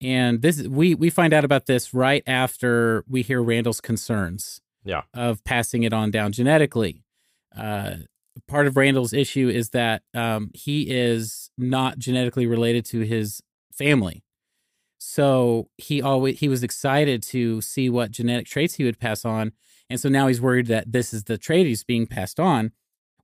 [0.00, 4.60] And this we we find out about this right after we hear Randall's concerns.
[4.84, 5.02] Yeah.
[5.12, 7.04] Of passing it on down genetically.
[7.56, 7.96] Uh,
[8.46, 14.22] part of Randall's issue is that um, he is not genetically related to his family.
[14.98, 19.52] So he always he was excited to see what genetic traits he would pass on,
[19.88, 22.72] and so now he's worried that this is the trait he's being passed on.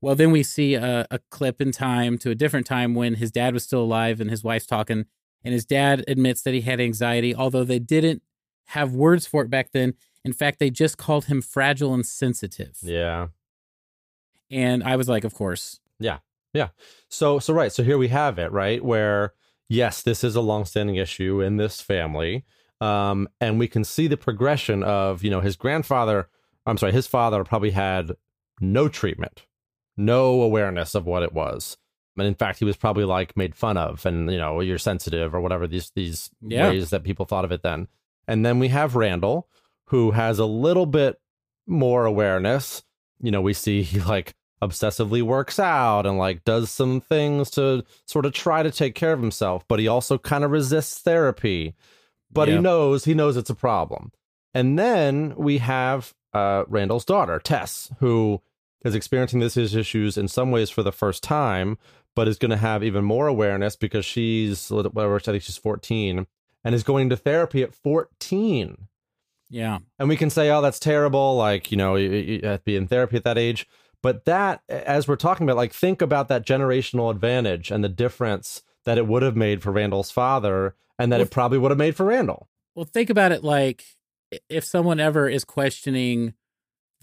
[0.04, 3.30] Well, then we see a, a clip in time to a different time when his
[3.30, 5.06] dad was still alive and his wife's talking,
[5.42, 8.20] and his dad admits that he had anxiety, although they didn't
[8.66, 9.94] have words for it back then.
[10.22, 12.76] In fact, they just called him fragile and sensitive.
[12.82, 13.28] Yeah.
[14.50, 15.80] And I was like, of course.
[15.98, 16.18] Yeah.
[16.52, 16.68] Yeah.
[17.08, 17.72] So so right.
[17.72, 18.84] So here we have it, right?
[18.84, 19.32] Where
[19.70, 22.44] yes, this is a long-standing issue in this family.
[22.78, 26.28] Um, and we can see the progression of, you know, his grandfather,
[26.66, 28.12] I'm sorry, his father probably had
[28.60, 29.46] no treatment,
[29.96, 31.76] no awareness of what it was.
[32.16, 35.34] And in fact, he was probably like made fun of and, you know, you're sensitive
[35.34, 36.70] or whatever these these yeah.
[36.70, 37.88] ways that people thought of it then.
[38.26, 39.48] And then we have Randall,
[39.86, 41.20] who has a little bit
[41.66, 42.82] more awareness.
[43.20, 47.84] You know, we see he like obsessively works out and like does some things to
[48.06, 51.74] sort of try to take care of himself, but he also kind of resists therapy.
[52.32, 54.10] But he knows he knows it's a problem.
[54.54, 58.42] And then we have uh, Randall's daughter, Tess, who
[58.84, 61.78] is experiencing these issues in some ways for the first time,
[62.14, 66.26] but is going to have even more awareness because she's whatever I think she's 14
[66.64, 68.88] and is going to therapy at 14.
[69.50, 69.78] Yeah.
[69.98, 71.36] And we can say, oh, that's terrible.
[71.36, 73.66] Like, you know, you, you have to be in therapy at that age.
[74.02, 78.62] But that, as we're talking about, like, think about that generational advantage and the difference
[78.84, 81.78] that it would have made for Randall's father and that well, it probably would have
[81.78, 82.48] made for Randall.
[82.74, 83.84] Well, think about it like
[84.48, 86.34] if someone ever is questioning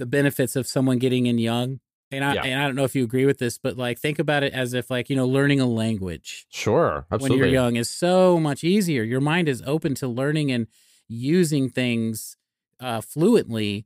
[0.02, 2.44] the benefits of someone getting in young, And I Yeah.
[2.44, 4.74] and I don't know if you agree with this, but like think about it as
[4.74, 9.04] if like you know learning a language Sure, when you're young is so much easier.
[9.04, 10.66] Your mind is open to learning and
[11.08, 12.36] using things
[12.80, 13.86] uh, fluently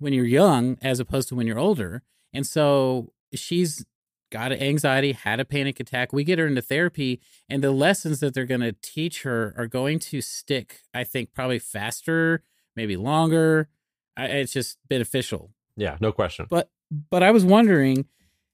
[0.00, 2.02] when you're young as opposed to when you're older.
[2.32, 3.86] And so she's
[4.32, 6.12] got anxiety, had a panic attack.
[6.12, 9.68] We get her into therapy, and the lessons that they're going to teach her are
[9.68, 12.42] going to stick, I think, probably faster,
[12.74, 13.68] maybe longer.
[14.16, 15.50] I, it's just beneficial.
[15.76, 16.46] Yeah, no question.
[16.48, 16.70] But
[17.10, 18.06] but I was wondering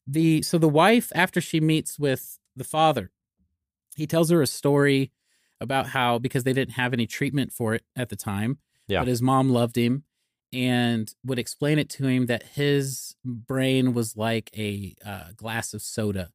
[0.07, 3.11] the so the wife after she meets with the father,
[3.97, 5.12] he tells her a story
[5.61, 9.01] about how because they didn't have any treatment for it at the time, Yeah.
[9.01, 10.05] but his mom loved him
[10.53, 15.83] and would explain it to him that his brain was like a uh, glass of
[15.83, 16.31] soda.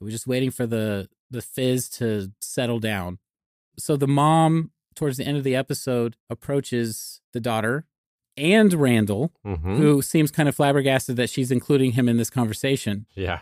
[0.00, 3.18] It was just waiting for the the fizz to settle down.
[3.78, 7.86] So the mom towards the end of the episode approaches the daughter
[8.36, 13.06] and Randall hmm who seems kind of flabbergasted that she's including him in this conversation,
[13.14, 13.40] Yeah,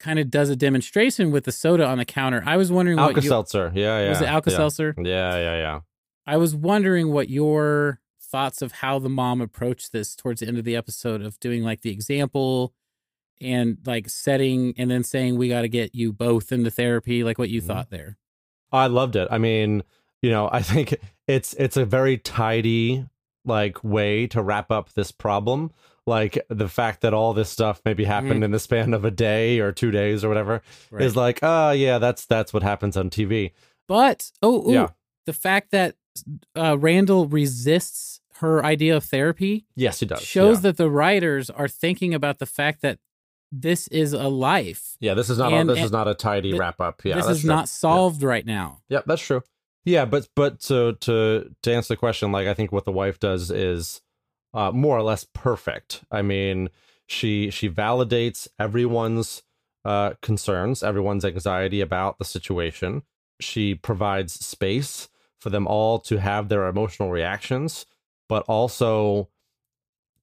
[0.00, 2.42] kind of does a demonstration with the soda on the counter.
[2.44, 3.72] I was wondering what Alka you, Seltzer.
[3.74, 4.08] Yeah, yeah.
[4.08, 4.56] was it Alka yeah.
[4.56, 4.94] Seltzer?
[4.98, 5.80] Yeah, yeah, yeah.
[6.26, 10.56] I was wondering what your thoughts of how the mom approached this towards the end
[10.58, 12.72] of the episode of doing like the example
[13.40, 17.38] and like setting and then saying we got to get you both into therapy, like
[17.38, 17.66] what you Mhm.
[17.66, 18.16] thought there.
[18.70, 19.28] I loved it.
[19.30, 19.82] I mean,
[20.22, 20.94] you know, I think
[21.26, 23.04] it's it's a very tidy
[23.44, 25.70] like way to wrap up this problem.
[26.06, 29.60] Like the fact that all this stuff maybe happened in the span of a day
[29.60, 31.04] or two days or whatever Right.
[31.04, 33.52] is like, oh yeah, that's that's what happens on TV.
[33.86, 34.88] But oh, ooh, Yeah.
[35.26, 35.94] the fact that
[36.56, 40.22] uh, Randall resists her idea of therapy Yes, he does.
[40.22, 40.60] shows yeah.
[40.62, 42.98] that the writers are thinking about the fact that
[43.52, 44.96] this is a life.
[44.98, 47.02] Yeah, this is not and- a, this is not a tidy th- wrap up.
[47.04, 47.48] Yeah, this is true.
[47.48, 48.80] not solved right now.
[48.88, 49.42] Yeah, that's true.
[49.84, 53.18] Yeah, but but so to to answer the question, like I think what the wife
[53.18, 54.00] does is
[54.54, 56.04] uh, more or less perfect.
[56.10, 56.70] I mean,
[57.06, 59.42] she she validates everyone's
[59.84, 63.02] uh, concerns, everyone's anxiety about the situation.
[63.40, 65.08] She provides space
[65.40, 67.84] for them all to have their emotional reactions,
[68.28, 69.28] but also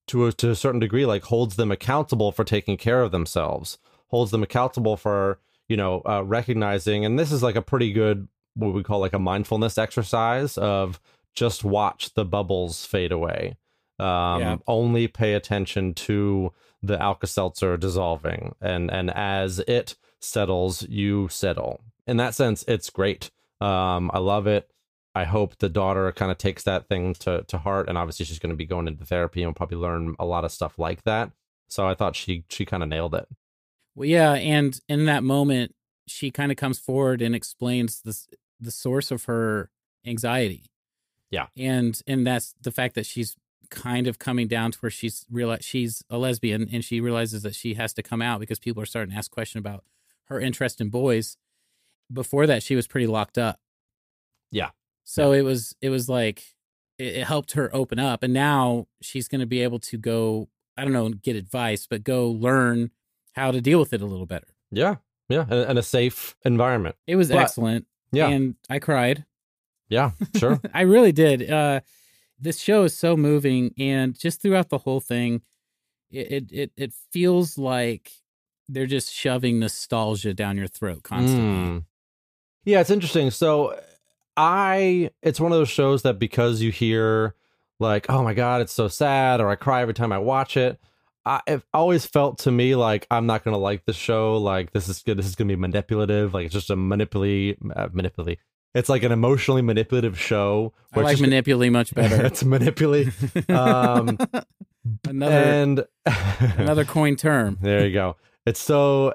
[0.08, 3.78] to a, to a certain degree, like holds them accountable for taking care of themselves,
[4.08, 8.30] holds them accountable for you know uh, recognizing, and this is like a pretty good
[8.56, 11.00] what we call like a mindfulness exercise of
[11.36, 13.58] just watch the bubbles fade away.
[14.00, 14.58] Um, Yeah.
[14.68, 21.82] Only pay attention to the Alka Seltzer dissolving, and and as it settles, you settle.
[22.08, 23.32] In that sense, it's great.
[23.62, 24.70] Um, I love it.
[25.16, 28.40] I hope the daughter kind of takes that thing to to heart, and obviously she's
[28.40, 31.32] going to be going into therapy and probably learn a lot of stuff like that.
[31.68, 33.28] So I thought she she kind of nailed it.
[33.96, 35.76] Well, yeah, and in that moment,
[36.10, 38.18] she kind of comes forward and explains the
[38.60, 39.70] the source of her
[40.06, 40.66] anxiety.
[41.32, 41.48] Yeah.
[41.56, 43.36] and and that's the fact that she's
[43.70, 47.54] kind of coming down to where she's realize she's a lesbian and she realizes that
[47.54, 49.84] she has to come out because people are starting to ask questions about
[50.26, 51.38] her interest in boys.
[52.12, 53.60] Before that, she was pretty locked up.
[54.52, 54.70] Yeah.
[55.04, 56.56] So it was it was like
[56.98, 60.50] it, it helped her open up, and now she's going to be able to go.
[60.78, 62.92] I don't know, get advice, but go learn
[63.34, 64.48] how to deal with it a little better.
[64.72, 64.96] Yeah,
[65.30, 66.96] yeah, and, a safe environment.
[67.08, 67.86] It was But- excellent.
[68.12, 69.26] Yeah, And I cried.
[69.88, 70.60] yeah, sure.
[70.74, 71.50] I really did.
[71.50, 71.82] Uh,
[72.40, 75.42] this show is so moving, and just throughout the whole thing,
[76.10, 78.12] it, it it it feels like
[78.68, 81.46] they're just shoving nostalgia down your throat constantly.
[81.82, 81.86] Mm.
[82.66, 83.30] Yeah, it's interesting.
[83.30, 83.80] So
[84.36, 87.36] I it's one of those shows that because you hear
[87.80, 90.80] like, oh my god, it's so sad, or I cry every time I watch it.
[91.30, 94.38] I it always felt to me like I'm not gonna like this show.
[94.38, 95.18] Like this is good.
[95.18, 96.34] This is gonna be manipulative.
[96.34, 98.40] Like it's just a manipulate, uh, manipulate.
[98.74, 100.74] It's like an emotionally manipulative show.
[100.94, 102.26] I like manipulate much better.
[102.26, 103.10] it's manipulate.
[103.48, 104.18] Um,
[105.08, 105.86] another and
[106.58, 107.60] another coin term.
[107.62, 108.16] there you go.
[108.48, 109.14] It's so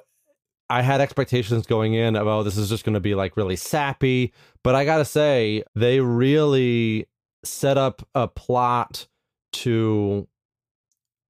[0.71, 3.57] I had expectations going in of oh this is just going to be like really
[3.57, 7.09] sappy, but I got to say they really
[7.45, 9.09] set up a plot
[9.55, 10.29] to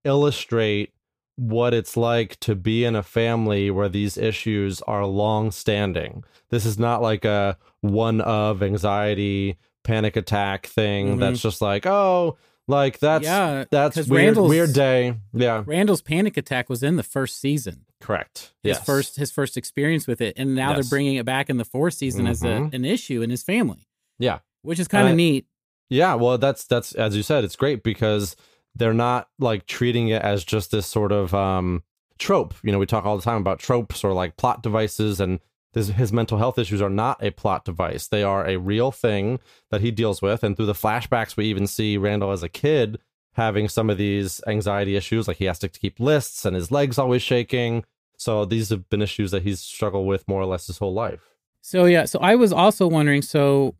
[0.04, 0.92] illustrate
[1.36, 6.22] what it's like to be in a family where these issues are long standing.
[6.50, 11.20] This is not like a one of anxiety panic attack thing Mhm.
[11.20, 15.16] that's just like oh like that's yeah, that's weird Randall's- weird day.
[15.34, 15.64] Yeah.
[15.66, 17.84] Randall's panic attack was in the first season.
[18.00, 18.54] Correct.
[18.62, 18.86] His Yes.
[18.86, 20.76] first his first experience with it, and now Yes.
[20.78, 22.72] they're bringing it back in the fourth season as a, Mhm.
[22.74, 23.88] an issue in his family.
[24.18, 24.38] Yeah.
[24.62, 25.44] which is kind of neat.
[25.90, 28.34] Yeah, well that's that's as you said, it's great because
[28.74, 31.82] they're not like treating it as just this sort of um
[32.18, 32.54] trope.
[32.62, 35.40] You know, we talk all the time about tropes or like plot devices and
[35.72, 38.06] this, his mental health issues are not a plot device.
[38.06, 41.66] They are a real thing that he deals with and through the flashbacks we even
[41.66, 42.98] see Randall as a kid
[43.34, 46.98] having some of these anxiety issues, like he has to keep lists and his legs
[46.98, 47.84] always shaking.
[48.16, 51.34] So these have been issues that he's struggled with more or less his whole life.
[51.60, 53.22] So yeah, so I was also wondering.
[53.22, 53.74] So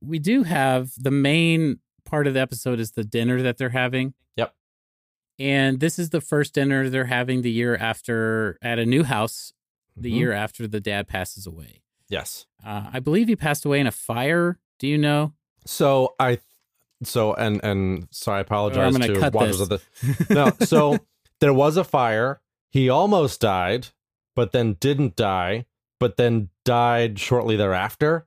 [0.00, 4.14] we do have the main part of the episode is the dinner that they're having.
[4.36, 4.54] Yep.
[5.38, 9.52] And this is the first dinner they're having the year after at a new house,
[9.96, 10.16] the Mhm.
[10.16, 11.82] year after the dad passes away.
[12.08, 12.46] Yes.
[12.64, 14.58] Uh, I believe he passed away in a fire.
[14.78, 15.32] Do you know?
[15.66, 16.38] So I,
[17.02, 19.82] so and and sorry, I apologize gonna to cut watchers this.
[20.02, 20.34] of the.
[20.34, 20.98] No, so
[21.40, 22.40] there was a fire.
[22.70, 23.88] He almost died,
[24.34, 25.66] but then didn't die,
[25.98, 28.26] but then died shortly thereafter.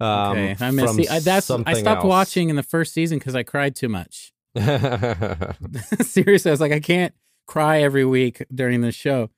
[0.00, 0.94] Um, okay, I missed.
[0.94, 2.04] from I, that's I stopped else.
[2.04, 4.32] watching in the first season because I cried too much.
[4.54, 7.14] Seriously, I was like, I can't
[7.46, 9.30] cry every week during this show.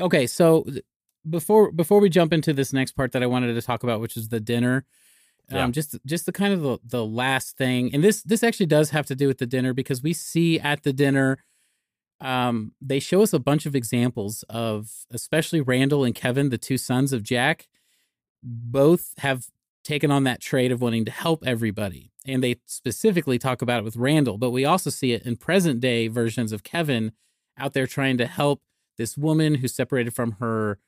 [0.00, 0.64] Okay, so
[1.28, 4.16] before before we jump into this next part that I wanted to talk about, which
[4.16, 4.84] is the dinner,
[5.52, 8.90] um, just just the kind of the, the last thing, and this this actually does
[8.90, 11.38] have to do with the dinner because we see at the dinner,
[12.20, 16.78] um, they show us a bunch of examples of especially Randall and Kevin, the two
[16.78, 17.68] sons of Jack,
[18.42, 19.46] both have
[19.84, 22.12] taken on that trait of wanting to help everybody.
[22.26, 25.80] And they specifically talk about it with Randall, but we also see it in present
[25.80, 27.12] day versions of Kevin
[27.58, 28.60] out there trying to help
[28.98, 30.78] this woman who's separated from her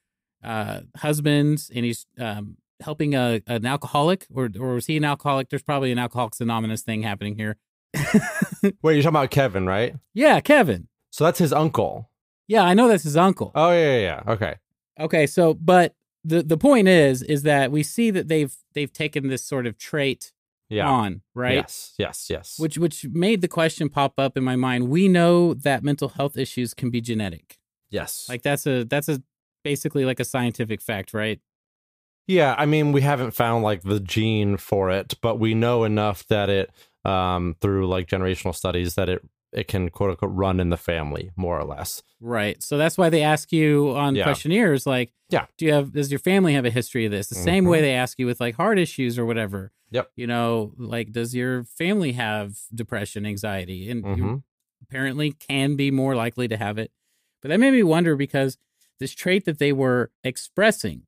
[0.45, 5.49] uh, husband and he's um, helping a, an alcoholic, or, or was he an alcoholic?
[5.49, 7.57] There's probably an Alcoholics Anonymous thing happening here.
[7.95, 9.95] Wait, you're talking about Kevin, right?
[10.15, 10.89] Yeah, Kevin.
[11.11, 12.11] So that's his uncle.
[12.49, 13.53] Yeah, I know that's his uncle.
[13.55, 14.33] Oh yeah, yeah, yeah.
[14.33, 14.55] Okay.
[15.01, 15.95] Okay, so but
[16.25, 19.77] the the point is is that we see that they've they've taken this sort of
[19.77, 20.33] trait
[20.69, 20.89] Yeah.
[20.89, 21.55] on, right?
[21.57, 21.95] Yes.
[21.99, 22.27] Yes.
[22.31, 22.59] Yes.
[22.59, 24.89] which which made the question pop up in my mind.
[24.89, 27.59] We know that mental health issues can be genetic.
[27.91, 28.27] yes.
[28.29, 29.23] Like that's a that's a
[29.65, 31.41] basically like a scientific fact, right?
[32.29, 36.25] Yeah, I mean, we haven't found like the gene for it, but we know enough
[36.29, 36.71] that it,
[37.05, 39.23] um, through like generational studies, that it
[39.53, 42.03] it can quote unquote run in the family more or less.
[42.21, 42.63] Right.
[42.63, 44.25] So that's why they ask you on Yeah.
[44.25, 45.47] questionnaires like, Yeah.
[45.59, 47.29] do you have does your family have a history of this?
[47.29, 47.71] The same Mhm.
[47.71, 49.73] way they ask you with like heart issues or whatever.
[49.91, 50.11] Yep.
[50.17, 53.91] You know, like does your family have depression, anxiety?
[53.91, 54.43] And you Mhm.
[54.83, 56.91] apparently can be more likely to have it.
[57.43, 58.57] But that made me wonder because
[59.01, 61.03] this trait that they were expressing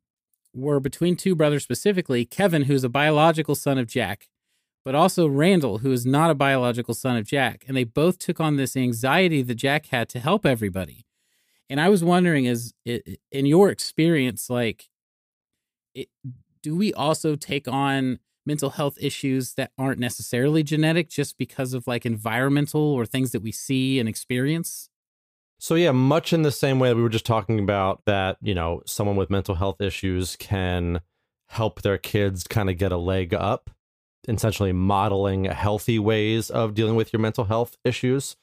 [0.53, 4.29] were between two brothers specifically Kevin, who's a biological son of Jack,
[4.85, 7.65] but also Randall, who is not a biological son of Jack.
[7.67, 11.07] And they both took on this anxiety that Jack had to help everybody.
[11.71, 14.91] And I was wondering, is in your experience, like,
[15.95, 16.09] it,
[16.63, 21.87] do we also take on mental health issues that aren't necessarily genetic just because of
[21.87, 24.91] like environmental or things that we see and experience?
[25.59, 28.55] So yeah, much in the same way that we were just talking about that, you
[28.55, 31.01] know, someone with mental health issues can
[31.49, 33.71] help their kids kind of get a leg up,
[34.29, 38.37] essentially modeling healthy ways of dealing with your mental health issues.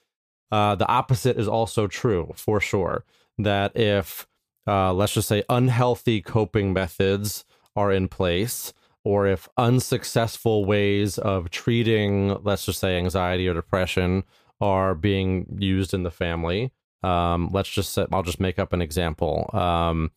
[0.51, 3.05] Uh, the opposite is also true for sure.
[3.37, 4.27] That if,
[4.67, 8.73] uh, let's just say, unhealthy coping methods are in place,
[9.03, 14.23] or if unsuccessful ways of treating, let's just say, anxiety or depression
[14.59, 16.71] are being used in the family,
[17.01, 19.49] um, let's just say, I'll just make up an example.
[19.53, 20.11] Um,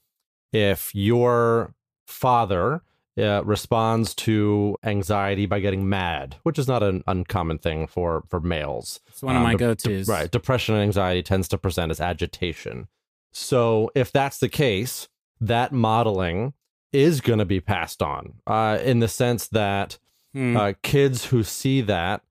[0.52, 1.74] if your
[2.06, 2.82] father
[3.18, 8.40] uh, responds to anxiety by getting mad, which is not an uncommon thing for for
[8.40, 10.08] males, It's one of um, my de- go de- tos.
[10.08, 10.30] right.
[10.30, 12.88] Depression and anxiety tends to present as agitation.
[13.32, 15.08] So if that's the case,
[15.40, 16.54] that modeling
[16.92, 19.98] is going to be passed on uh, in the sense that
[20.32, 20.56] Hmm.
[20.56, 22.22] uh, kids who see that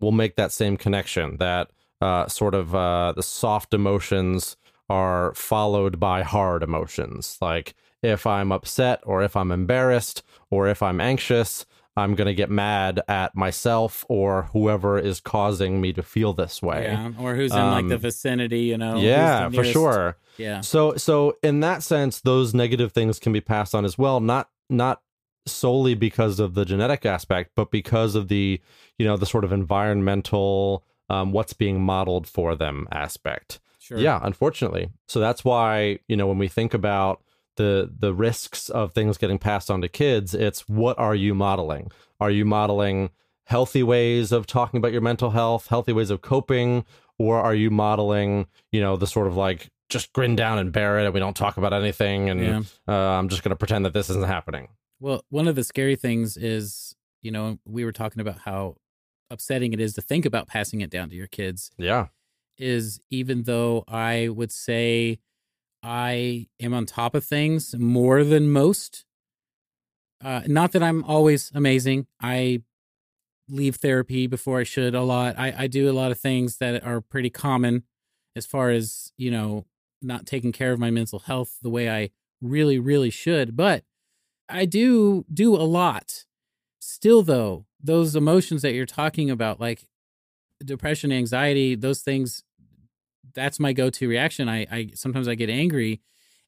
[0.00, 1.70] will make that same connection that
[2.00, 4.56] uh, sort of uh, the soft emotions
[4.88, 7.38] are followed by hard emotions.
[7.40, 11.64] Like if I'm upset or if I'm embarrassed or if I'm anxious,
[11.96, 16.62] I'm going to get mad at myself or whoever is causing me to feel this
[16.62, 16.84] way.
[16.84, 17.12] yeah.
[17.20, 18.96] Or who's in like the Um, vicinity, you know?
[18.96, 20.16] yeah, for sure.
[20.38, 20.62] Yeah.
[20.62, 24.48] So so in that sense, those negative things can be passed on as well, not
[24.70, 25.02] not
[25.44, 28.58] solely because of the genetic aspect, but because of the
[28.98, 33.60] you know the sort of environmental um, what's being modeled for them aspect.
[33.78, 33.98] Sure.
[33.98, 34.88] Yeah, unfortunately.
[35.08, 37.20] So that's why you know when we think about
[37.56, 41.90] the the risks of things getting passed on to kids, it's what are you modeling?
[42.20, 43.10] Are you modeling
[43.46, 46.84] healthy ways of talking about your mental health, healthy ways of coping,
[47.18, 50.98] or are you modeling, you know, the sort of like just grin down and bear
[50.98, 52.60] it and we don't talk about anything and Yeah.
[52.88, 54.68] uh, I'm just going to pretend that this isn't happening.
[55.00, 58.76] Well, one of the scary things is, you know, we were talking about how
[59.30, 61.72] upsetting it is to think about passing it down to your kids.
[61.76, 62.06] Yeah.
[62.56, 65.18] Is even though I would say
[65.82, 69.04] I am on top of things more than most.
[70.22, 72.06] Uh, not that I'm always amazing.
[72.20, 72.62] I
[73.48, 75.38] leave therapy before I should a lot.
[75.38, 77.82] I, I do a lot of things that are pretty common
[78.36, 79.66] as far as, you know,
[80.00, 82.10] not taking care of my mental health the way I
[82.40, 83.56] really, really should.
[83.56, 83.84] But
[84.48, 86.24] I do do a lot.
[86.80, 89.88] Still, though, those emotions that you're talking about, like
[90.64, 92.44] depression, anxiety, those things,
[93.34, 94.48] that's my go-to reaction.
[94.48, 96.00] I, I sometimes I get angry,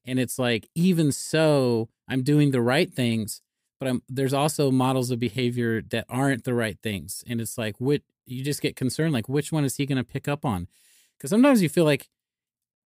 [0.05, 3.41] and it's like even so, I'm doing the right things,
[3.79, 7.79] but I'm there's also models of behavior that aren't the right things, and it's like
[7.79, 10.67] what you just get concerned, like which one is he going to pick up on?
[11.17, 12.09] Because sometimes you feel like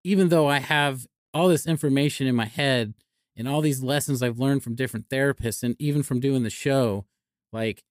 [0.05, 2.94] even though I have all this information in my head
[3.36, 7.05] and all these lessons I've learned from different therapists and even from doing the show,
[7.53, 7.84] like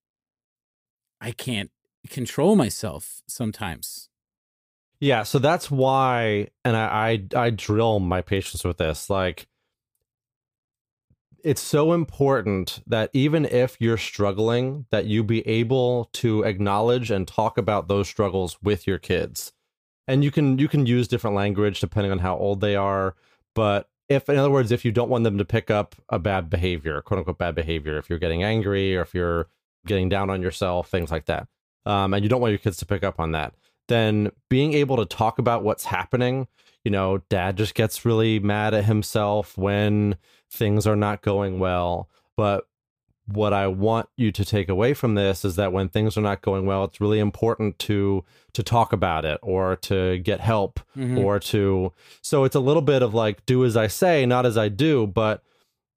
[1.22, 1.72] I can't
[2.10, 4.10] control myself sometimes.
[5.00, 9.10] Yeah, so that's why, and I, I I drill my patients with this.
[9.10, 9.48] Like,
[11.44, 17.28] it's so important that even if you're struggling, that you be able to acknowledge and
[17.28, 19.52] talk about those struggles with your kids.
[20.08, 23.16] And you can you can use different language depending on how old they are,
[23.56, 26.50] but if in other words if you don't want them to pick up a bad
[26.50, 29.48] behavior quote unquote bad behavior if you're getting angry or if you're
[29.88, 31.48] getting down on yourself things like that
[31.86, 33.54] um, and you don't want your kids to pick up on that
[33.88, 36.48] then being able to talk about what's happening
[36.84, 40.16] you know dad just gets really mad at himself when
[40.52, 42.68] things are not going well but
[43.28, 46.44] what I want you to take away from this is that when things are not
[46.44, 48.24] going well, it's really important to
[48.54, 51.24] to talk about it or to get help Mhm.
[51.24, 54.60] or to so it's a little bit of like do as I say, not as
[54.60, 55.42] I do, but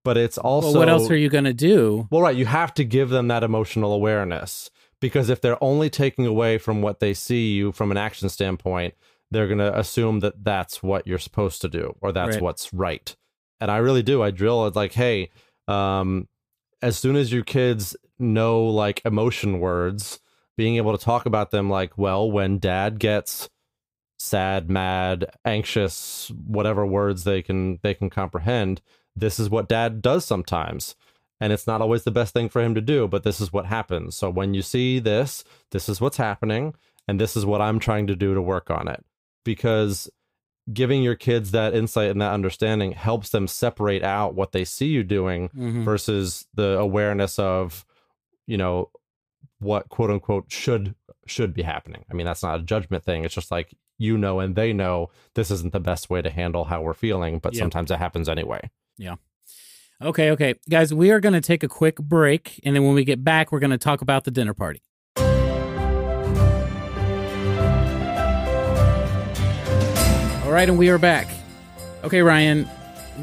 [0.05, 2.09] but it's also well, what else are you going to do?
[2.11, 4.71] well, right, you have to give them that emotional awareness
[5.01, 8.95] because if they're only taking away from what they see you from an action standpoint,
[9.31, 12.43] they're going to assume that that's what you're supposed to do or that's Right.
[12.43, 13.15] what's right.
[13.61, 14.23] And I really do.
[14.23, 15.31] I drill it like, hey,
[15.67, 16.29] um,
[16.81, 20.21] as soon as your kids know like emotion words,
[20.57, 23.49] being able to talk about them like, well, when dad gets
[24.19, 28.81] sad, mad, anxious, whatever words they can they can comprehend,
[29.15, 30.97] this is what dad does sometimes.
[31.41, 33.67] And it's not always the best thing for him to do, but this is what
[33.67, 34.17] happens.
[34.17, 36.75] So when you see this, this is what's happening,
[37.07, 39.05] and this is what I'm trying to do to work on it.
[39.45, 40.11] Because
[40.73, 44.89] giving your kids that insight and that understanding helps them separate out what they see
[44.89, 45.85] you doing Mhm.
[45.85, 47.87] versus the awareness of
[48.47, 48.91] you know
[49.61, 50.95] what quote unquote should
[51.27, 54.41] should be happening i mean that's not a judgment thing it's just like you know
[54.41, 57.61] and they know this isn't the best way to handle how we're feeling but Yep.
[57.63, 58.61] sometimes it happens anyway
[60.01, 60.55] Okay, okay.
[60.71, 62.61] Guys, we are going to take a quick break.
[62.63, 64.81] And then when we get back, we're going to talk about the dinner party.
[70.45, 71.27] All right, and we are back.
[72.05, 72.69] Okay, Ryan,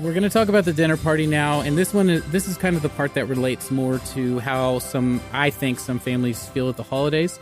[0.01, 1.61] we're going to talk about the dinner party now.
[1.61, 4.79] And this one, is, this is kind of the part that relates more to how
[4.79, 7.39] some, I think, some families feel at the holidays.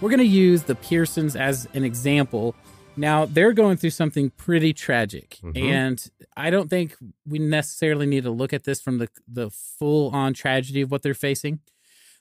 [0.00, 2.54] We're going to use the Pearsons as an example.
[2.96, 5.38] Now, they're going through something pretty tragic.
[5.42, 5.56] Mhm.
[5.62, 10.10] And I don't think we necessarily need to look at this from the, the full
[10.10, 11.60] on tragedy of what they're facing.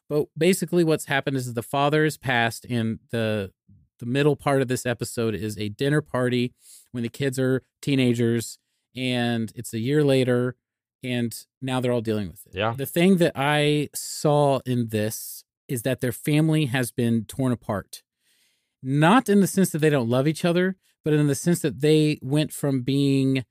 [0.10, 3.52] But basically, what's happened is the father has passed, and the
[4.00, 6.54] the middle part of this episode is a dinner party
[6.92, 8.60] when the kids are teenagers,
[8.94, 10.58] and it's a year later,
[11.02, 12.56] and now they're all dealing with it.
[12.56, 12.74] Yeah.
[12.76, 18.04] The thing that I saw in this is that their family has been torn apart.
[18.88, 21.82] Not in the sense that they don't love each other, but in the sense that
[21.82, 23.44] they went from being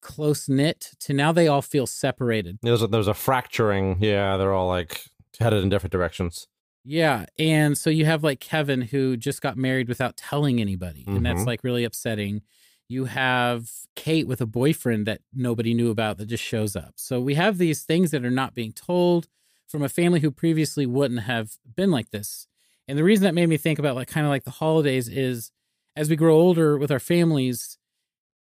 [0.00, 2.58] close knit to now they all feel separated.
[2.62, 5.02] there's a, there's a fracturing yeah they're all like
[5.38, 6.48] headed in different directions
[6.84, 7.26] Yeah.
[7.38, 11.04] And so you have like Kevin who just got married without telling anybody.
[11.06, 11.46] And that's Mhm.
[11.46, 12.42] like really upsetting.
[12.88, 16.94] You have Kate with a boyfriend that nobody knew about that just shows up.
[16.96, 19.28] So we have these things that are not being told
[19.68, 22.48] from a family who previously wouldn't have been like this.
[22.92, 25.50] And the reason that made me think about like kind of like the holidays is
[25.96, 27.78] as we grow older with our families,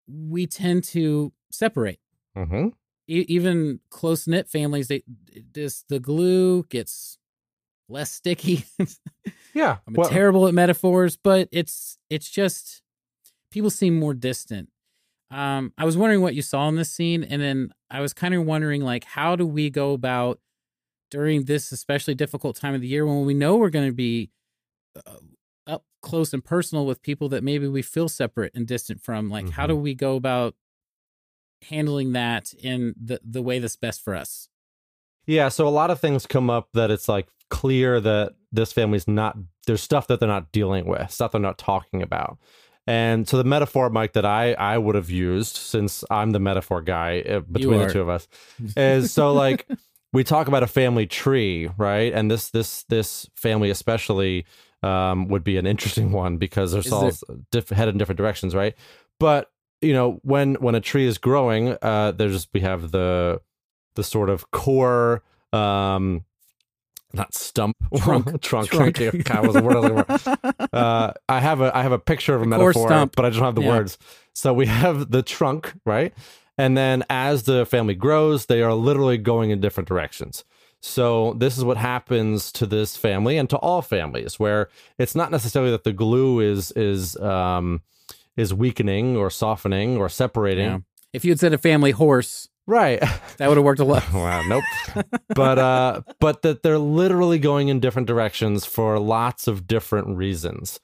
[0.09, 2.01] we tend to separate
[2.36, 2.70] mm-hmm.
[3.07, 5.05] e- even close knit families, they
[5.55, 7.16] just the glue gets
[7.88, 8.64] less sticky.
[9.55, 12.82] yeah I'm well, terrible at metaphors, but it's it's just
[13.53, 14.68] people seem more distant.
[15.30, 18.34] Um, I was wondering what you saw in this scene, and then I was kind
[18.34, 20.40] of wondering like how do we go about
[21.09, 24.28] during this especially difficult time of the year when we know we're going to be
[25.66, 29.30] up close and personal with people that maybe we feel separate and distant from.
[29.30, 30.55] Like, how do we go about
[31.68, 34.48] handling that in the the way that's best for us?
[35.26, 39.07] Yeah, so a lot of things come up that it's like clear that this family's
[39.07, 39.36] not
[39.66, 42.38] there's stuff that they're not dealing with, stuff they're not talking about.
[42.86, 46.82] And so the metaphor, Mike, that I I would have used since I'm the metaphor
[46.82, 48.26] guy uh, between the two of us
[48.76, 49.68] is so like
[50.12, 52.12] we talk about a family tree, right?
[52.12, 54.46] And this this this family especially
[54.83, 57.12] um, would be an interesting one because they're Is all
[57.51, 58.74] diff- headed in different directions, right?
[59.18, 59.51] But
[59.81, 63.41] you know, when when a tree is growing, uh, there's we have the
[63.95, 65.22] the sort of core
[65.53, 66.24] um
[67.12, 68.41] not stump Trunk.
[68.41, 68.97] trunk Trunk.
[68.97, 72.37] trunk God, was the word I was uh i have a i have a picture
[72.37, 73.68] of a The metaphor but i just don't have the Yeah.
[73.70, 73.99] words
[74.33, 76.14] so we have the trunk right
[76.57, 80.45] and then as the family grows they are literally going in different directions
[80.81, 84.68] so this is what happens to this family and to all families where
[84.99, 87.83] it's not necessarily that the glue is is um
[88.37, 90.64] is weakening or softening or separating.
[90.64, 90.78] Yeah.
[91.12, 93.01] If you had said a family horse, right.
[93.37, 94.05] that would have worked a lot.
[94.14, 94.64] wow nope.
[95.28, 100.81] But uh but that they're literally going in different directions for lots of different reasons.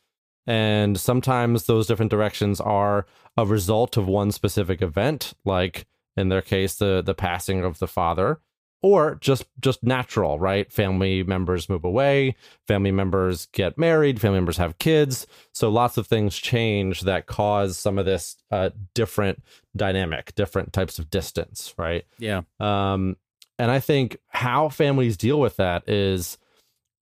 [0.47, 5.87] And sometimes those different directions are a result of one specific event like
[6.19, 8.41] in their case the the passing of the father
[8.87, 12.35] or just just natural right family members move away
[12.69, 17.77] family members get married family members have kids so lots of things change that cause
[17.77, 19.43] some of this uh, different
[19.75, 22.43] dynamic different types of distance right Yeah.
[22.61, 23.17] um,
[23.59, 26.39] and I think how families deal with that is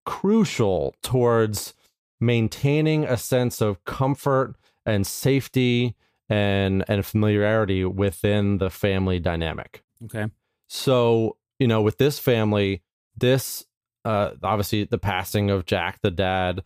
[0.06, 1.74] crucial towards
[2.20, 4.54] maintaining a sense of comfort
[4.86, 5.94] and safety
[6.28, 9.82] and and familiarity within the family dynamic.
[10.04, 10.26] Okay.
[10.68, 12.82] So, you know, with this family,
[13.16, 13.64] this
[14.04, 16.62] uh obviously the passing of Jack the dad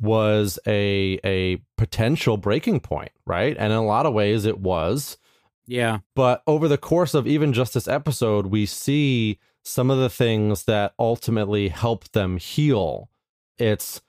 [0.00, 3.56] was a a potential breaking point, right?
[3.58, 5.18] And in a lot of ways it was.
[5.66, 5.98] Yeah.
[6.14, 10.64] But over the course of even just this episode, we see some of the things
[10.64, 13.10] that ultimately help them heal.
[13.58, 14.00] It's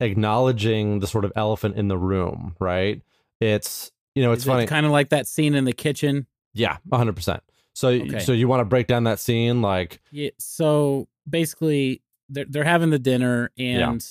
[0.00, 3.00] acknowledging the sort of elephant in the room, right?
[3.40, 4.64] It's you know, it's Is funny.
[4.64, 6.26] It kind of like that scene in the kitchen.
[6.54, 7.40] yeah, 100%.
[7.76, 8.20] So Okay.
[8.20, 10.30] so you want to break down that scene like Yeah.
[10.38, 12.00] So basically,
[12.30, 14.02] they're they're having the dinner and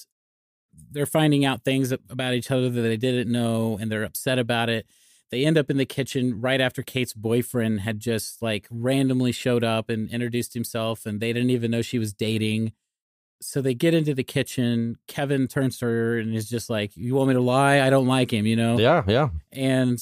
[0.91, 4.69] they're finding out things about each other that they didn't know, and they're upset about
[4.69, 4.85] it.
[5.31, 9.63] They end up in the kitchen right after Kate's boyfriend had just like randomly showed
[9.63, 12.71] up and introduced himself, and they didn't even know she was dating.
[13.41, 14.97] So they get into the kitchen.
[15.07, 17.81] Kevin turns to her and is just like, "You want me to lie?
[17.81, 18.77] I don't like him," you know.
[18.77, 19.29] yeah, yeah.
[19.51, 19.99] And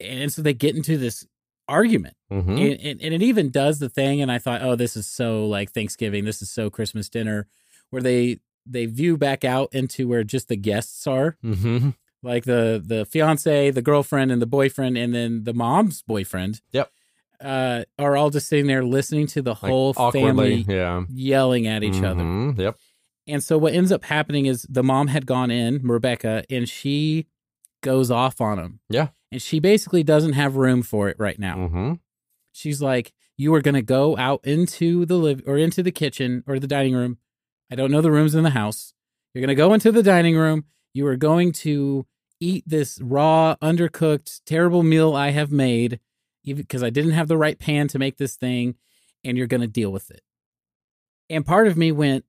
[0.00, 1.24] and so they get into this
[1.68, 2.16] argument.
[2.30, 5.06] Hmm and, and, and it even does the thing and i thought oh this is
[5.06, 6.24] so like thanksgiving.
[6.24, 7.46] This is so christmas dinner
[7.90, 11.36] where they they view back out into where just the guests are.
[11.42, 11.90] Hmm
[12.22, 16.90] like the the fiance the girlfriend and the boyfriend and then the mom's boyfriend Yep.
[17.42, 21.04] uh are all just sitting there listening to the Like, whole awkwardly, family yeah.
[21.10, 22.22] yelling at each other.
[22.22, 22.76] Mhm, Yep.
[23.26, 27.26] and so what ends up happening is the mom had gone in, Rebecca, and she
[27.84, 28.80] goes off on him.
[28.88, 29.08] Yeah.
[29.30, 31.68] And she basically doesn't have room for it right now.
[31.68, 31.92] hmm
[32.50, 36.44] She's like, "You are going to go out into the live or into the kitchen
[36.46, 37.18] or the dining room.
[37.70, 38.94] I don't know the rooms in the house.
[39.32, 40.64] You're going to go into the dining room.
[40.92, 42.06] You are going to
[42.40, 46.00] eat this raw, undercooked, terrible meal I have made
[46.44, 48.76] even because I didn't have the right pan to make this thing,
[49.24, 50.22] and you're going to deal with it."
[51.28, 52.24] And part of me went,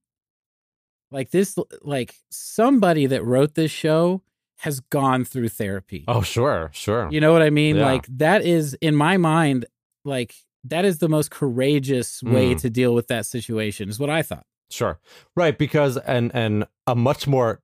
[1.12, 4.24] like this, like somebody that wrote this show
[4.60, 6.06] has gone through therapy.
[6.08, 7.10] Oh, sure, sure.
[7.12, 7.76] You know what I mean?
[7.76, 7.86] Yeah.
[7.86, 9.66] Like that is in my mind,
[10.06, 10.34] like
[10.64, 12.62] that is the most courageous way Mm.
[12.62, 13.90] to deal with that situation.
[13.90, 14.46] Is what I thought.
[14.70, 15.00] Sure.
[15.36, 17.62] Right, because and and a much more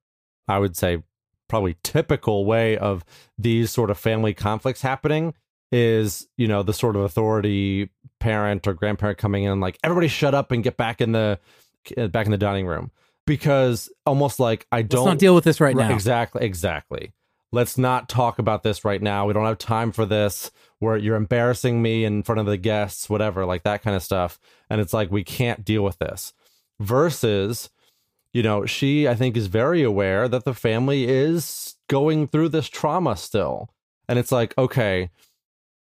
[0.48, 1.02] I would say
[1.48, 3.04] probably typical way of
[3.38, 5.34] these sort of family conflicts happening
[5.72, 7.90] is, you know, the sort of authority
[8.20, 11.40] parent or grandparent coming in like everybody shut up and get back in the
[11.98, 12.92] uh, back in the dining room
[13.26, 15.94] because almost like I Let's don't deal with this Right, now.
[15.94, 17.14] Exactly, exactly.
[17.52, 19.28] Let's not talk about this right now.
[19.28, 20.52] We don't have time for this.
[20.80, 24.40] Where you're embarrassing me in front of the guests, whatever, like that kind of stuff.
[24.70, 26.34] And it's like we can't deal with this.
[26.80, 27.70] Versus,
[28.34, 32.70] you know, she I think is very aware that the family is going through this
[32.70, 33.70] trauma still.
[34.08, 35.10] And it's like, okay,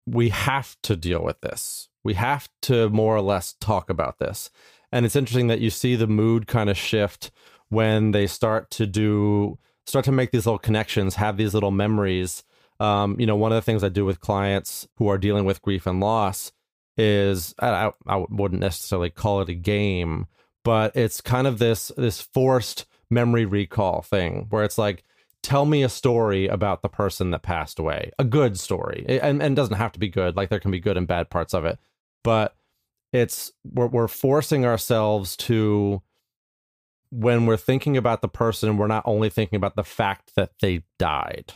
[0.06, 1.88] we have to deal with this.
[2.04, 4.50] We have to more or less talk about this.
[4.96, 7.30] And it's interesting that you see the mood kind of shift
[7.68, 12.44] when they start to do start to make these little connections, have these little memories.
[12.80, 15.60] Um, you know, one of the things I do with clients who are dealing with
[15.60, 16.50] grief and loss
[16.96, 20.28] is I, I, wouldn't necessarily call it a game,
[20.64, 25.04] but it's kind of this this forced memory recall thing where it's like
[25.42, 29.54] tell me a story about the person that passed away a good story and, and
[29.54, 31.78] doesn't have to be good like there can be good and bad parts of it
[32.24, 32.56] but
[33.12, 36.02] it's we're, we're forcing ourselves to
[37.10, 40.82] when we're thinking about the person we're not only thinking about the fact that they
[40.98, 41.54] died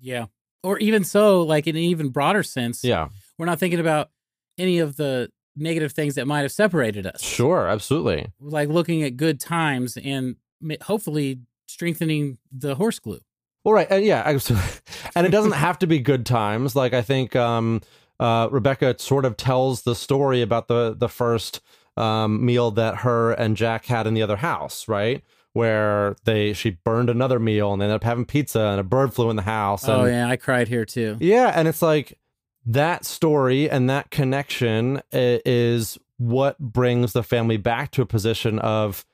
[0.00, 0.26] Yeah.
[0.62, 4.10] Or even so, like in an even broader sense, yeah we're not thinking about
[4.58, 7.22] any of the negative things that might have separated us.
[7.22, 8.26] Sure, absolutely.
[8.40, 10.36] Like looking at good times and
[10.82, 13.20] hopefully strengthening the horse glue.
[13.64, 14.68] Well, right, and yeah, absolutely.
[15.16, 16.76] and it doesn't have to be good times.
[16.76, 17.80] Like I think um,
[18.18, 21.60] uh, Rebecca sort of tells the story about the the first
[21.96, 25.22] um, meal that her and Jack had in the other house, right?
[25.52, 29.14] Where they she burned another meal and they ended up having pizza and a bird
[29.14, 29.84] flew in the house.
[29.84, 31.16] And, oh yeah, I cried here too.
[31.20, 32.18] Yeah, and it's like
[32.66, 39.04] that story and that connection is what brings the family back to a position of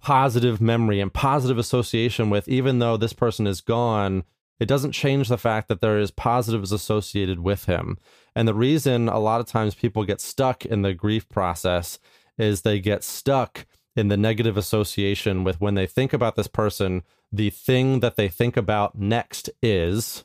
[0.00, 4.24] positive memory and positive association with even though this person is gone
[4.62, 7.98] it doesn't change the fact that there is positives associated with him
[8.36, 11.98] and the reason a lot of times people get stuck in the grief process
[12.38, 17.02] is they get stuck in the negative association with when they think about this person
[17.30, 20.24] the thing that they think about next is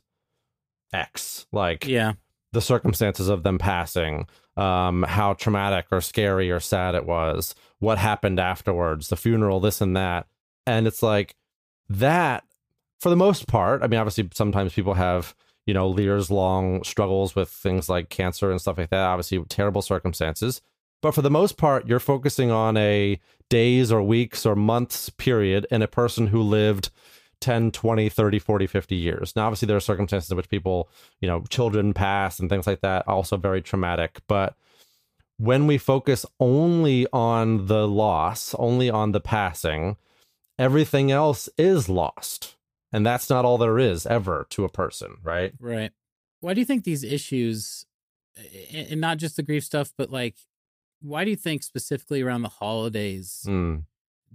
[0.94, 2.14] x like Yeah.
[2.54, 4.26] the circumstances of them passing,
[4.56, 9.82] um, how traumatic or scary or sad it was, what happened afterwards, the funeral, this
[9.82, 10.28] and that.
[10.66, 11.36] And it's like
[11.90, 12.46] that,
[13.00, 15.36] for the most part, I mean, obviously, sometimes people have,
[15.66, 19.82] you know, years long struggles with things like cancer and stuff like that, obviously, terrible
[19.82, 20.62] circumstances.
[21.02, 23.20] But for the most part, you're focusing on a
[23.50, 26.90] days or weeks or months period in a person who lived
[27.40, 29.36] 10, 20, 30, 40, 50 years.
[29.36, 30.90] Now, obviously, there are circumstances in which people,
[31.22, 34.22] you know, children pass and things like that, also very traumatic.
[34.28, 34.56] But
[35.38, 39.98] when we focus only on the loss, only on the passing,
[40.58, 42.57] everything else is lost.
[42.94, 45.54] And that's not all there is ever to a person, right?
[45.60, 45.92] Right.
[46.40, 47.86] Why do you think these issues,
[48.74, 50.36] and not just the grief stuff, but like,
[51.02, 53.84] why do you think specifically around the holidays Mm.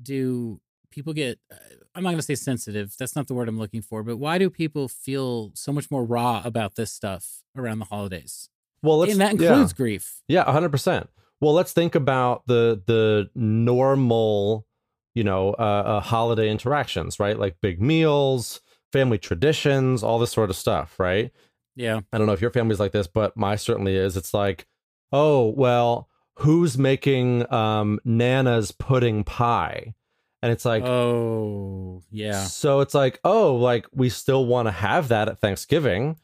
[0.00, 1.38] do people get?
[1.50, 1.57] uh,
[1.94, 2.94] I'm not going to say sensitive.
[2.98, 4.03] That's not the word I'm looking for.
[4.03, 8.48] But why do people feel so much more raw about this stuff around the holidays?
[8.82, 9.48] Well, let's, and that yeah.
[9.50, 10.22] includes grief.
[10.28, 11.09] Yeah, hundred percent.
[11.40, 14.66] Well, let's think about the the normal,
[15.15, 17.39] you know, uh, uh, holiday interactions, right?
[17.39, 18.61] Like big meals,
[18.93, 21.31] family traditions, all this sort of stuff, right?
[21.75, 22.01] Yeah.
[22.13, 24.17] I don't know if your family's like this, but my certainly is.
[24.17, 24.67] It's like,
[25.11, 29.95] oh well, who's making um, Nana's pudding pie?
[30.43, 32.45] And it's like, oh, yeah.
[32.45, 36.17] so it's like, oh, like we still want to have that at Thanksgiving,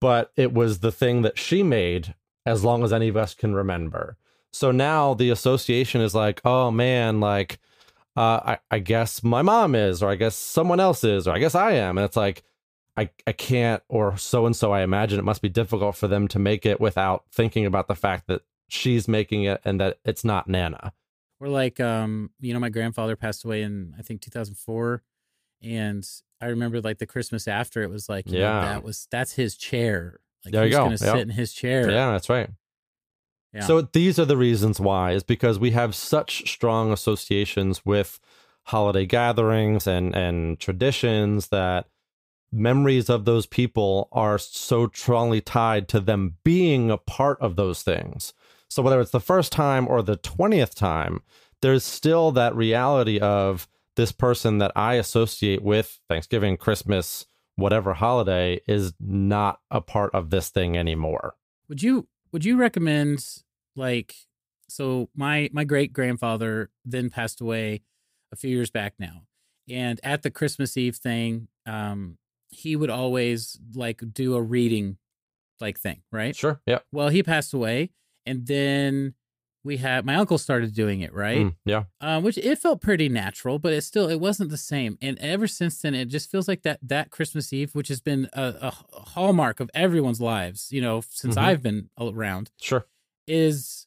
[0.00, 2.14] but it was the thing that she made
[2.46, 4.16] as long as any of us can remember.
[4.54, 7.58] So now the association is like, oh man, like
[8.18, 11.38] uh, I, I guess my mom is, or I guess someone else is, or I
[11.38, 11.98] guess I am.
[11.98, 12.42] And it's like,
[12.96, 16.26] I, I can't, or so and so I imagine it must be difficult for them
[16.28, 20.24] to make it without thinking about the fact that she's making it and that it's
[20.24, 20.92] not Nana.
[21.38, 25.02] We're like, um, you know, my grandfather passed away in I think 2004,
[25.62, 26.04] and
[26.40, 28.60] I remember like the Christmas after it was like, you know, Yeah.
[28.62, 30.18] that was that's his chair.
[30.44, 30.78] Like There you go.
[30.78, 30.98] gonna Yep.
[31.00, 31.88] sit in his chair?
[31.90, 32.50] Yeah, that's right.
[33.52, 33.66] Yeah.
[33.66, 38.20] So these are the reasons why is because we have such strong associations with
[38.64, 41.86] holiday gatherings and and traditions that
[42.52, 47.82] memories of those people are so strongly tied to them being a part of those
[47.82, 48.32] things.
[48.68, 51.20] So whether it's the first time or the 20th time,
[51.60, 57.26] there's still that reality of this person that I associate with Thanksgiving, Christmas,
[57.56, 61.34] whatever holiday is not a part of this thing anymore.
[61.68, 63.24] Would you would you recommend
[63.76, 64.14] like
[64.68, 67.82] so my my great grandfather then passed away
[68.32, 69.22] a few years back now.
[69.70, 72.18] And at the Christmas Eve thing, um
[72.50, 74.96] he would always like do a reading
[75.60, 76.34] like thing, right?
[76.34, 76.60] Sure.
[76.66, 76.78] Yeah.
[76.92, 77.90] Well, he passed away
[78.24, 79.14] and then
[79.68, 81.38] we had my uncle started doing it, right?
[81.46, 81.84] Mm, yeah.
[82.00, 84.96] um, which it felt pretty natural, but it still it wasn't the same.
[85.02, 88.28] And ever since then, it just feels like that that Christmas Eve, which has been
[88.32, 88.70] a, a
[89.12, 91.42] hallmark of everyone's lives, you know, since Mhm.
[91.42, 92.86] I've been around, Sure.
[93.26, 93.86] is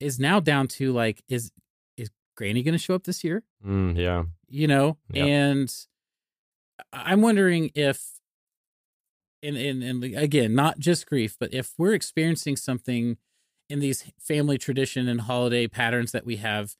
[0.00, 1.52] is now down to like is
[1.98, 3.42] is Granny going to show up this year?
[3.64, 4.24] Mm, yeah.
[4.48, 5.26] You know, Yep.
[5.28, 5.74] and
[6.92, 8.16] I'm wondering if.
[9.42, 13.16] And, and and again, not just grief, but if we're experiencing something
[13.70, 16.74] in these family tradition and holiday patterns that we have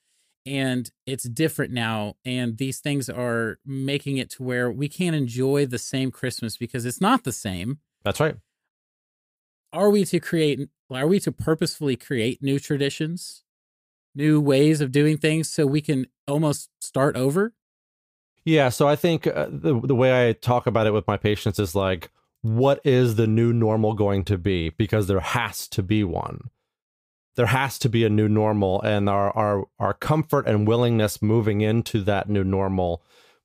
[0.47, 5.65] and it's different now and these things are making it to where we can't enjoy
[5.67, 8.37] the same christmas because it's not the same That's right.
[9.73, 10.61] are we to create
[10.91, 13.45] are we to purposefully create new traditions
[14.15, 17.55] new ways of doing things so we can almost start over
[18.45, 18.71] Yeah.
[18.71, 21.75] So I think uh, the the way I talk about it with my patients is
[21.75, 22.11] like,
[22.43, 24.71] what is the new normal going to be?
[24.71, 26.51] Because there has to be one.
[27.41, 31.63] There has to be a new normal, and our our our comfort and willingness moving
[31.63, 33.03] into that new normal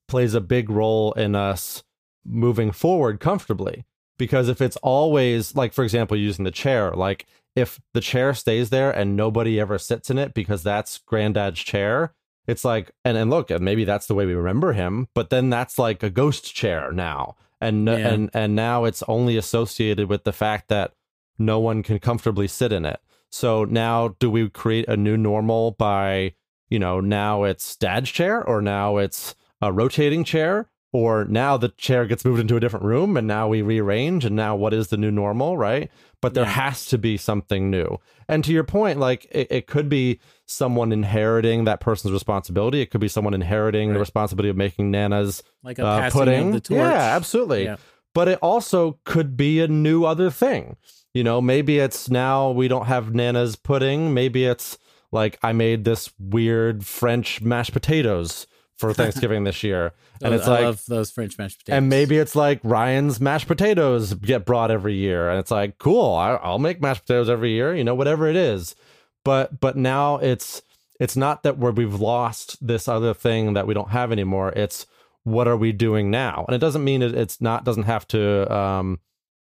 [0.09, 1.81] plays a big role in us
[2.25, 3.85] moving forward comfortably.
[4.17, 7.25] Because if it's always like, for example, using the chair, like
[7.55, 12.13] if the chair stays there and nobody ever sits in it because that's granddad's chair,
[12.47, 15.79] it's like and and look, maybe that's the way we remember him, but then that's
[15.79, 17.37] like a ghost chair now.
[17.61, 17.95] And Yeah.
[17.95, 20.91] and and now it's only associated with the fact that
[21.39, 22.99] no one can comfortably sit in it.
[23.35, 26.35] So now do we create a new normal by,
[26.69, 31.67] you know, now it's dad's chair or now it's a rotating chair or now the
[31.67, 34.87] chair gets moved into a different room and now we rearrange and now what is
[34.87, 35.91] the new normal, right?
[36.21, 36.51] But there Yeah.
[36.51, 37.99] has to be something new.
[38.29, 42.79] And to your point, like it, it could be someone inheriting that person's responsibility.
[42.79, 46.47] It could be someone inheriting the responsibility of making Nana's Like a uh, passing pudding.
[46.47, 46.77] of the torch.
[46.79, 47.65] Yeah, absolutely.
[47.65, 47.75] Yeah.
[48.13, 50.77] But it also could be a new other thing.
[51.15, 54.13] You know, maybe it's now we don't have Nana's pudding.
[54.13, 54.77] Maybe it's
[55.11, 58.45] like I made this weird French mashed potatoes
[58.77, 59.93] for Thanksgiving this year.
[60.21, 61.77] And Oh, it's I like love those French mashed potatoes.
[61.77, 66.13] and maybe it's like Ryan's mashed potatoes get brought every year, and it's like, cool,
[66.13, 68.75] I, I'll make mashed potatoes every year, you know, whatever it is.
[69.23, 70.61] But but now it's
[70.99, 74.51] it's not that where we've lost this other thing that we don't have anymore.
[74.53, 74.85] It's
[75.23, 76.43] what are we doing now?
[76.47, 78.53] And it doesn't mean it, it's not doesn't have to.
[78.53, 78.99] Um,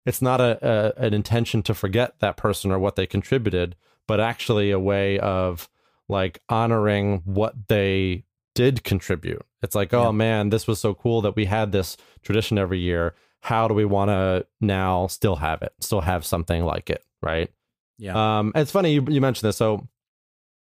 [0.06, 3.76] it's not a, a an intention to forget that person or what they contributed,
[4.06, 5.68] but actually a way of
[6.08, 9.44] like honoring what they did contribute.
[9.62, 13.14] It's like, oh man, this was so cool that we had this tradition every year.
[13.40, 15.72] How do we want to now still have it?
[15.80, 17.50] Still have something like it, right?
[17.98, 18.38] yeah.
[18.38, 19.56] Um, it's funny you, you mentioned this.
[19.56, 19.88] So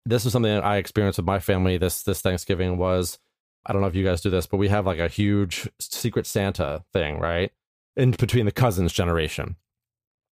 [0.06, 3.20] this was something that I experienced with my family this this Thanksgiving was
[3.66, 6.28] I don't know if you guys do this, but we have like a huge secret
[6.28, 7.52] Santa thing, right?
[7.96, 9.56] In between the cousins generation.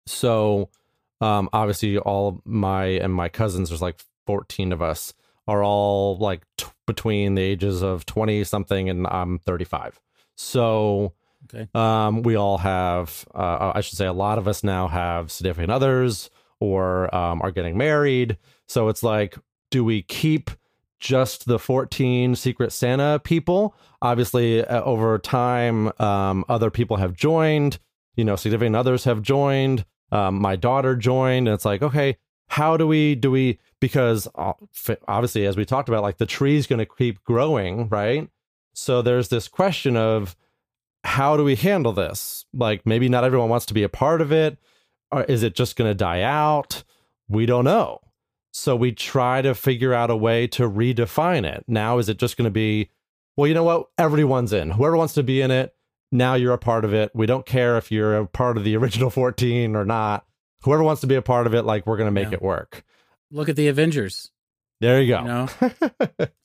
[0.07, 0.71] So
[1.21, 5.13] um obviously all my and my cousins, there's like 14 of us,
[5.47, 10.01] are all like t- between the ages of 20 something and I'm 35.
[10.37, 11.15] So
[11.53, 11.69] Okay.
[11.75, 15.73] um, we all have, uh, I should say, a lot of us now have significant
[15.73, 16.29] others
[16.61, 18.37] or um, are getting married.
[18.69, 19.39] So it's like,
[19.71, 20.51] do we keep
[21.01, 23.75] just the 14 Secret Santa people?
[24.03, 27.79] Obviously, uh, over time, um, other people have joined,
[28.17, 29.85] you know, significant others have joined.
[30.13, 32.17] Um, my daughter joined, and it's like, okay,
[32.49, 34.53] how do we, do we, because uh,
[35.09, 38.29] obviously, as we talked about, like the tree's going to keep growing, right?
[38.75, 40.37] So there's this question of,
[41.05, 42.45] how do we handle this?
[42.53, 44.59] Like maybe not everyone wants to be a part of it.
[45.11, 46.85] Or is it just going to die out?
[47.29, 48.01] We don't know.
[48.53, 51.65] So we try to figure out a way to redefine it.
[51.69, 52.91] Now, is it just going to be,
[53.37, 53.87] well, you know what?
[53.97, 54.71] Everyone's in.
[54.73, 55.75] Whoever wants to be in it,
[56.11, 57.13] now you're a part of it.
[57.15, 60.25] We don't care if you're a part of the original 14 or not.
[60.63, 62.35] Whoever wants to be a part of it, like we're going to make Yeah.
[62.35, 62.85] it work.
[63.31, 64.31] Look at the Avengers.
[64.81, 65.21] There you go.
[65.21, 65.49] You know,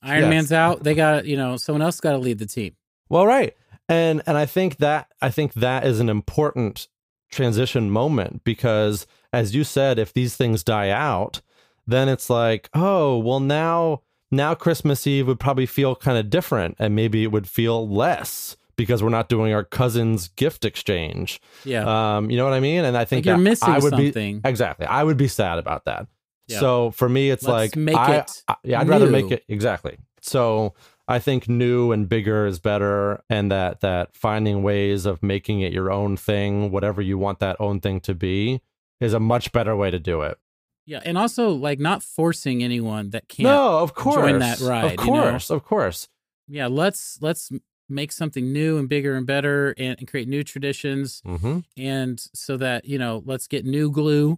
[0.03, 0.29] Iron Yes.
[0.29, 0.83] Man's out.
[0.83, 2.75] They got you know someone else got to lead the team.
[3.09, 3.55] Well, right.
[3.89, 6.87] And and I think that I think that is an important
[7.31, 11.41] transition moment because as you said, if these things die out,
[11.87, 16.75] then it's like, oh, well now now Christmas Eve would probably feel kind of different
[16.79, 21.39] and maybe it would feel less because we're not doing our cousin's gift exchange.
[21.63, 22.17] Yeah.
[22.17, 22.83] Um, you know what I mean?
[22.83, 24.39] And I think Like you're missing I would something.
[24.41, 24.85] be exactly.
[24.87, 26.07] I would be sad about that.
[26.47, 26.59] Yeah.
[26.59, 29.43] So for me, it's Let's like make I, it I- yeah, I'd rather make it
[29.47, 29.97] exactly.
[30.21, 30.73] So
[31.07, 35.71] I think new and bigger is better, and that that finding ways of making it
[35.71, 38.61] your own thing, whatever you want that own thing to be,
[38.99, 40.39] is a much better way to do it.
[40.85, 43.45] Yeah, and also like not forcing anyone that can't.
[43.45, 45.21] no, of course, join that ride, Of you know?
[45.31, 46.07] course, of course.
[46.47, 47.51] Yeah, let's let's
[47.89, 52.57] make something new and bigger and better, and, and create new traditions, hmm and so
[52.57, 54.37] that you know, let's get new glue.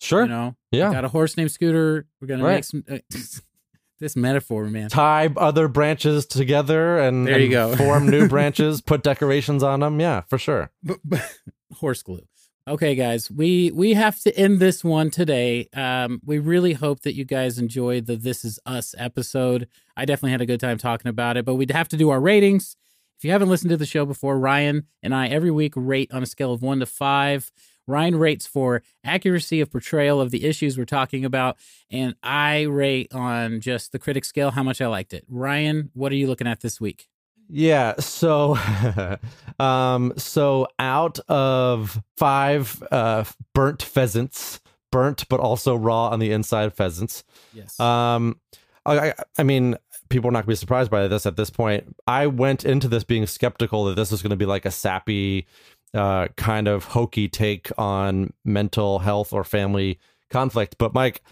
[0.00, 0.22] Sure.
[0.24, 0.92] You know, yeah.
[0.92, 2.06] got a horse named Scooter.
[2.20, 2.54] We're gonna Right.
[2.56, 2.84] make some.
[2.90, 2.98] Uh,
[3.98, 4.90] this metaphor, man.
[4.90, 7.76] Tie other branches together and, There you and go.
[7.76, 9.98] form new branches, put decorations on them.
[9.98, 10.70] Yeah, for sure.
[11.76, 12.26] horse glue.
[12.68, 15.68] Okay, guys, we we have to end this one today.
[15.72, 19.68] Um, we really hope that you guys enjoyed the "This Is Us" episode.
[19.96, 22.20] I definitely had a good time talking about it, but we'd have to do our
[22.20, 22.74] ratings.
[23.18, 26.24] If you haven't listened to the show before, Ryan and I every week rate on
[26.24, 27.52] a scale of one to five.
[27.86, 31.58] Ryan rates for accuracy of portrayal of the issues we're talking about,
[31.88, 35.24] and I rate on just the critic scale how much I liked it.
[35.28, 37.06] Ryan, what are you looking at this week?
[37.48, 38.56] Yeah, so
[39.58, 43.24] um so out of 5 uh
[43.54, 47.24] burnt pheasants, burnt but also raw on the inside pheasants.
[47.52, 47.78] Yes.
[47.80, 48.40] Um
[48.84, 49.76] I I- I mean
[50.08, 51.96] people are not going to be surprised by this at this point.
[52.06, 55.46] I went into this being skeptical that this was going to be like a sappy
[55.94, 59.98] uh kind of hokey take on mental health or family
[60.30, 61.22] conflict, but Mike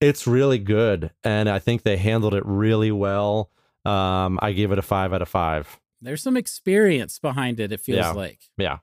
[0.00, 3.50] it's really good and I think they handled it really well.
[3.84, 5.80] Um I gave it a 5 out of 5.
[6.02, 8.10] There's some experience behind it, it feels Yeah.
[8.12, 8.40] like.
[8.56, 8.78] Yeah.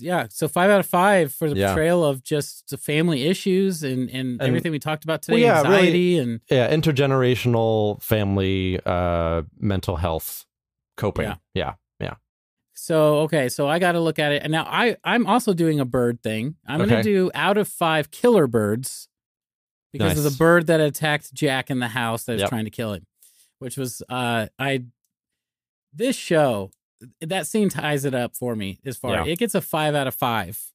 [0.00, 1.68] yeah, so five out of five for the Yeah.
[1.68, 5.46] portrayal of just the family issues and, and, And- everything we talked about Well, today,
[5.46, 10.44] yeah, really- anxiety and Yeah, intergenerational family uh mental health
[10.96, 11.24] coping.
[11.24, 11.36] Yeah.
[11.54, 11.74] Yeah.
[12.00, 12.14] Yeah.
[12.74, 15.80] So okay, so I got to look at it, and now I I'm also doing
[15.80, 16.56] a bird thing.
[16.66, 19.08] I'm going to do out of five killer birds
[19.92, 22.50] because of the bird that attacked Jack in the house that was Yep.
[22.50, 23.06] trying to kill him,
[23.58, 24.84] which was uh I
[25.92, 26.70] this show
[27.20, 29.24] that scene ties it up for me as far Yeah.
[29.32, 30.72] it gets a five out of five,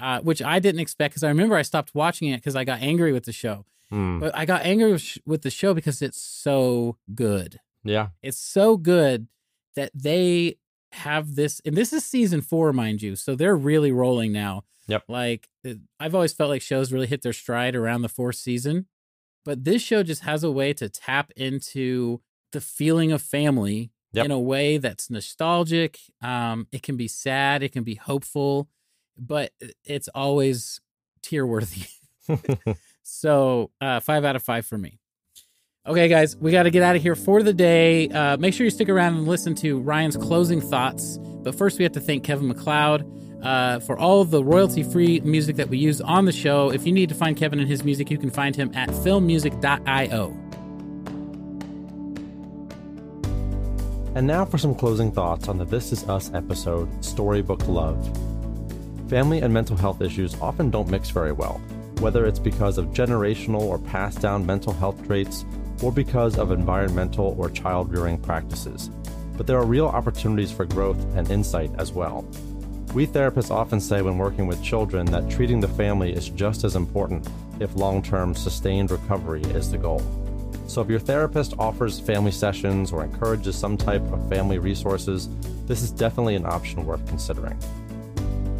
[0.00, 2.80] uh, which I didn't expect because I remember I stopped watching it because I got
[2.82, 4.18] angry with the show, Hmm.
[4.18, 8.08] but I got angry with, sh- with the show because it's so good Yeah.
[8.22, 9.28] it's so good
[9.76, 10.56] that they
[10.92, 15.04] have this and this is season four mind you so they're really rolling now Yep.
[15.08, 15.48] like
[15.98, 18.86] i've always felt like shows really hit their stride around the fourth season
[19.44, 22.20] but this show just has a way to tap into
[22.52, 24.26] the feeling of family Yep.
[24.26, 28.68] in a way that's nostalgic um it can be sad it can be hopeful
[29.18, 29.50] but
[29.84, 30.80] it's always
[31.20, 31.82] tear worthy
[33.02, 34.98] so uh, five out of five for me.
[35.86, 38.08] Okay, guys, we got to get out of here for the day.
[38.08, 41.18] Uh, make sure you stick around and listen to Ryan's closing thoughts.
[41.18, 43.02] But first, we have to thank Kevin MacLeod
[43.44, 46.70] uh, for all of the royalty free music that we use on the show.
[46.70, 50.36] If you need to find Kevin and his music, you can find him at filmmusic.io.
[54.16, 57.98] And now for some closing thoughts on the This Is Us episode, Storybook Love.
[59.08, 61.60] Family and mental health issues often don't mix very well,
[61.98, 65.44] whether it's because of generational or passed down mental health traits
[65.82, 68.88] or because of environmental or child rearing practices.
[69.36, 72.24] But there are real opportunities for growth and insight as well.
[72.94, 76.76] We therapists often say when working with children that treating the family is just as
[76.76, 77.28] important
[77.58, 80.00] if long term sustained recovery is the goal.
[80.68, 85.28] So, if your therapist offers family sessions or encourages some type of family resources,
[85.66, 87.58] this is definitely an option worth considering.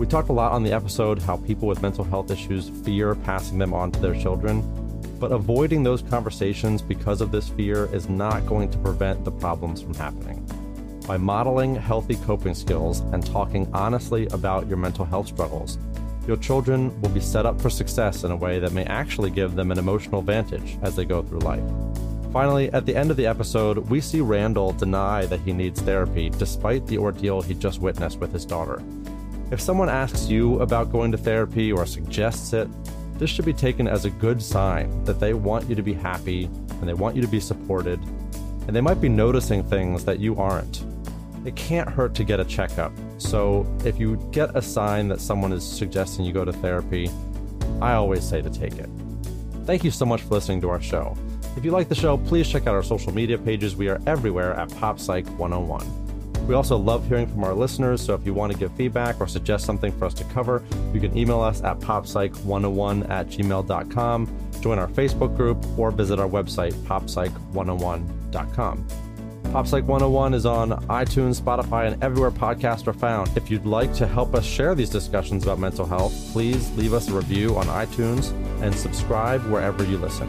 [0.01, 3.59] We talked a lot on the episode how people with mental health issues fear passing
[3.59, 4.62] them on to their children,
[5.20, 9.80] but avoiding those conversations because of this fear is not going to prevent the problems
[9.80, 10.45] from happening.
[11.07, 15.76] By modeling healthy coping skills and talking honestly about your mental health struggles,
[16.26, 19.55] your children will be set up for success in a way that may actually give
[19.55, 21.62] them an emotional advantage as they go through life.
[22.32, 26.30] Finally, at the end of the episode, we see Randall deny that he needs therapy
[26.30, 28.82] despite the ordeal he just witnessed with his daughter.
[29.50, 32.66] If someone asks you about going to therapy or suggests it,
[33.18, 36.46] this should be taken as a good sign that they want you to be happy
[36.80, 38.00] and they want you to be supported,
[38.66, 40.82] and they might be noticing things that you aren't.
[41.45, 45.53] It can't hurt to get a checkup, so if you get a sign that someone
[45.53, 47.11] is suggesting you go to therapy,
[47.82, 48.88] I always say to take it.
[49.64, 51.16] Thank you so much for listening to our show.
[51.57, 53.76] If you like the show, please check out our social media pages.
[53.76, 56.47] We are everywhere at PopPsych101.
[56.47, 59.26] We also love hearing from our listeners, so if you want to give feedback or
[59.26, 64.28] suggest something for us to cover, you can email us at poppsych101 at gmail.com,
[64.61, 69.03] join our Facebook group, or visit our website, poppsych101.com.
[69.55, 73.30] Pop Psych 101 is on iTunes, Spotify, and everywhere podcasts are found.
[73.36, 77.09] If you'd like to help us share these discussions about mental health, please leave us
[77.09, 78.32] a review on iTunes
[78.62, 80.28] and subscribe wherever you listen.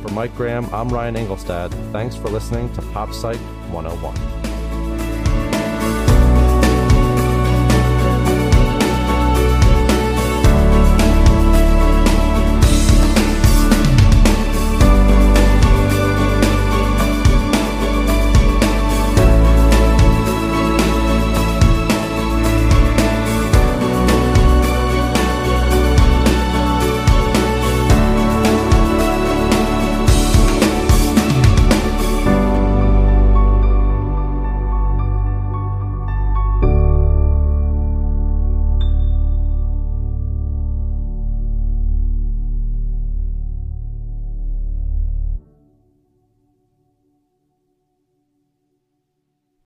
[0.00, 1.70] For Mike Graham, I'm Ryan Engelstad.
[1.92, 3.36] Thanks for listening to Pop Psych
[3.70, 4.51] 101.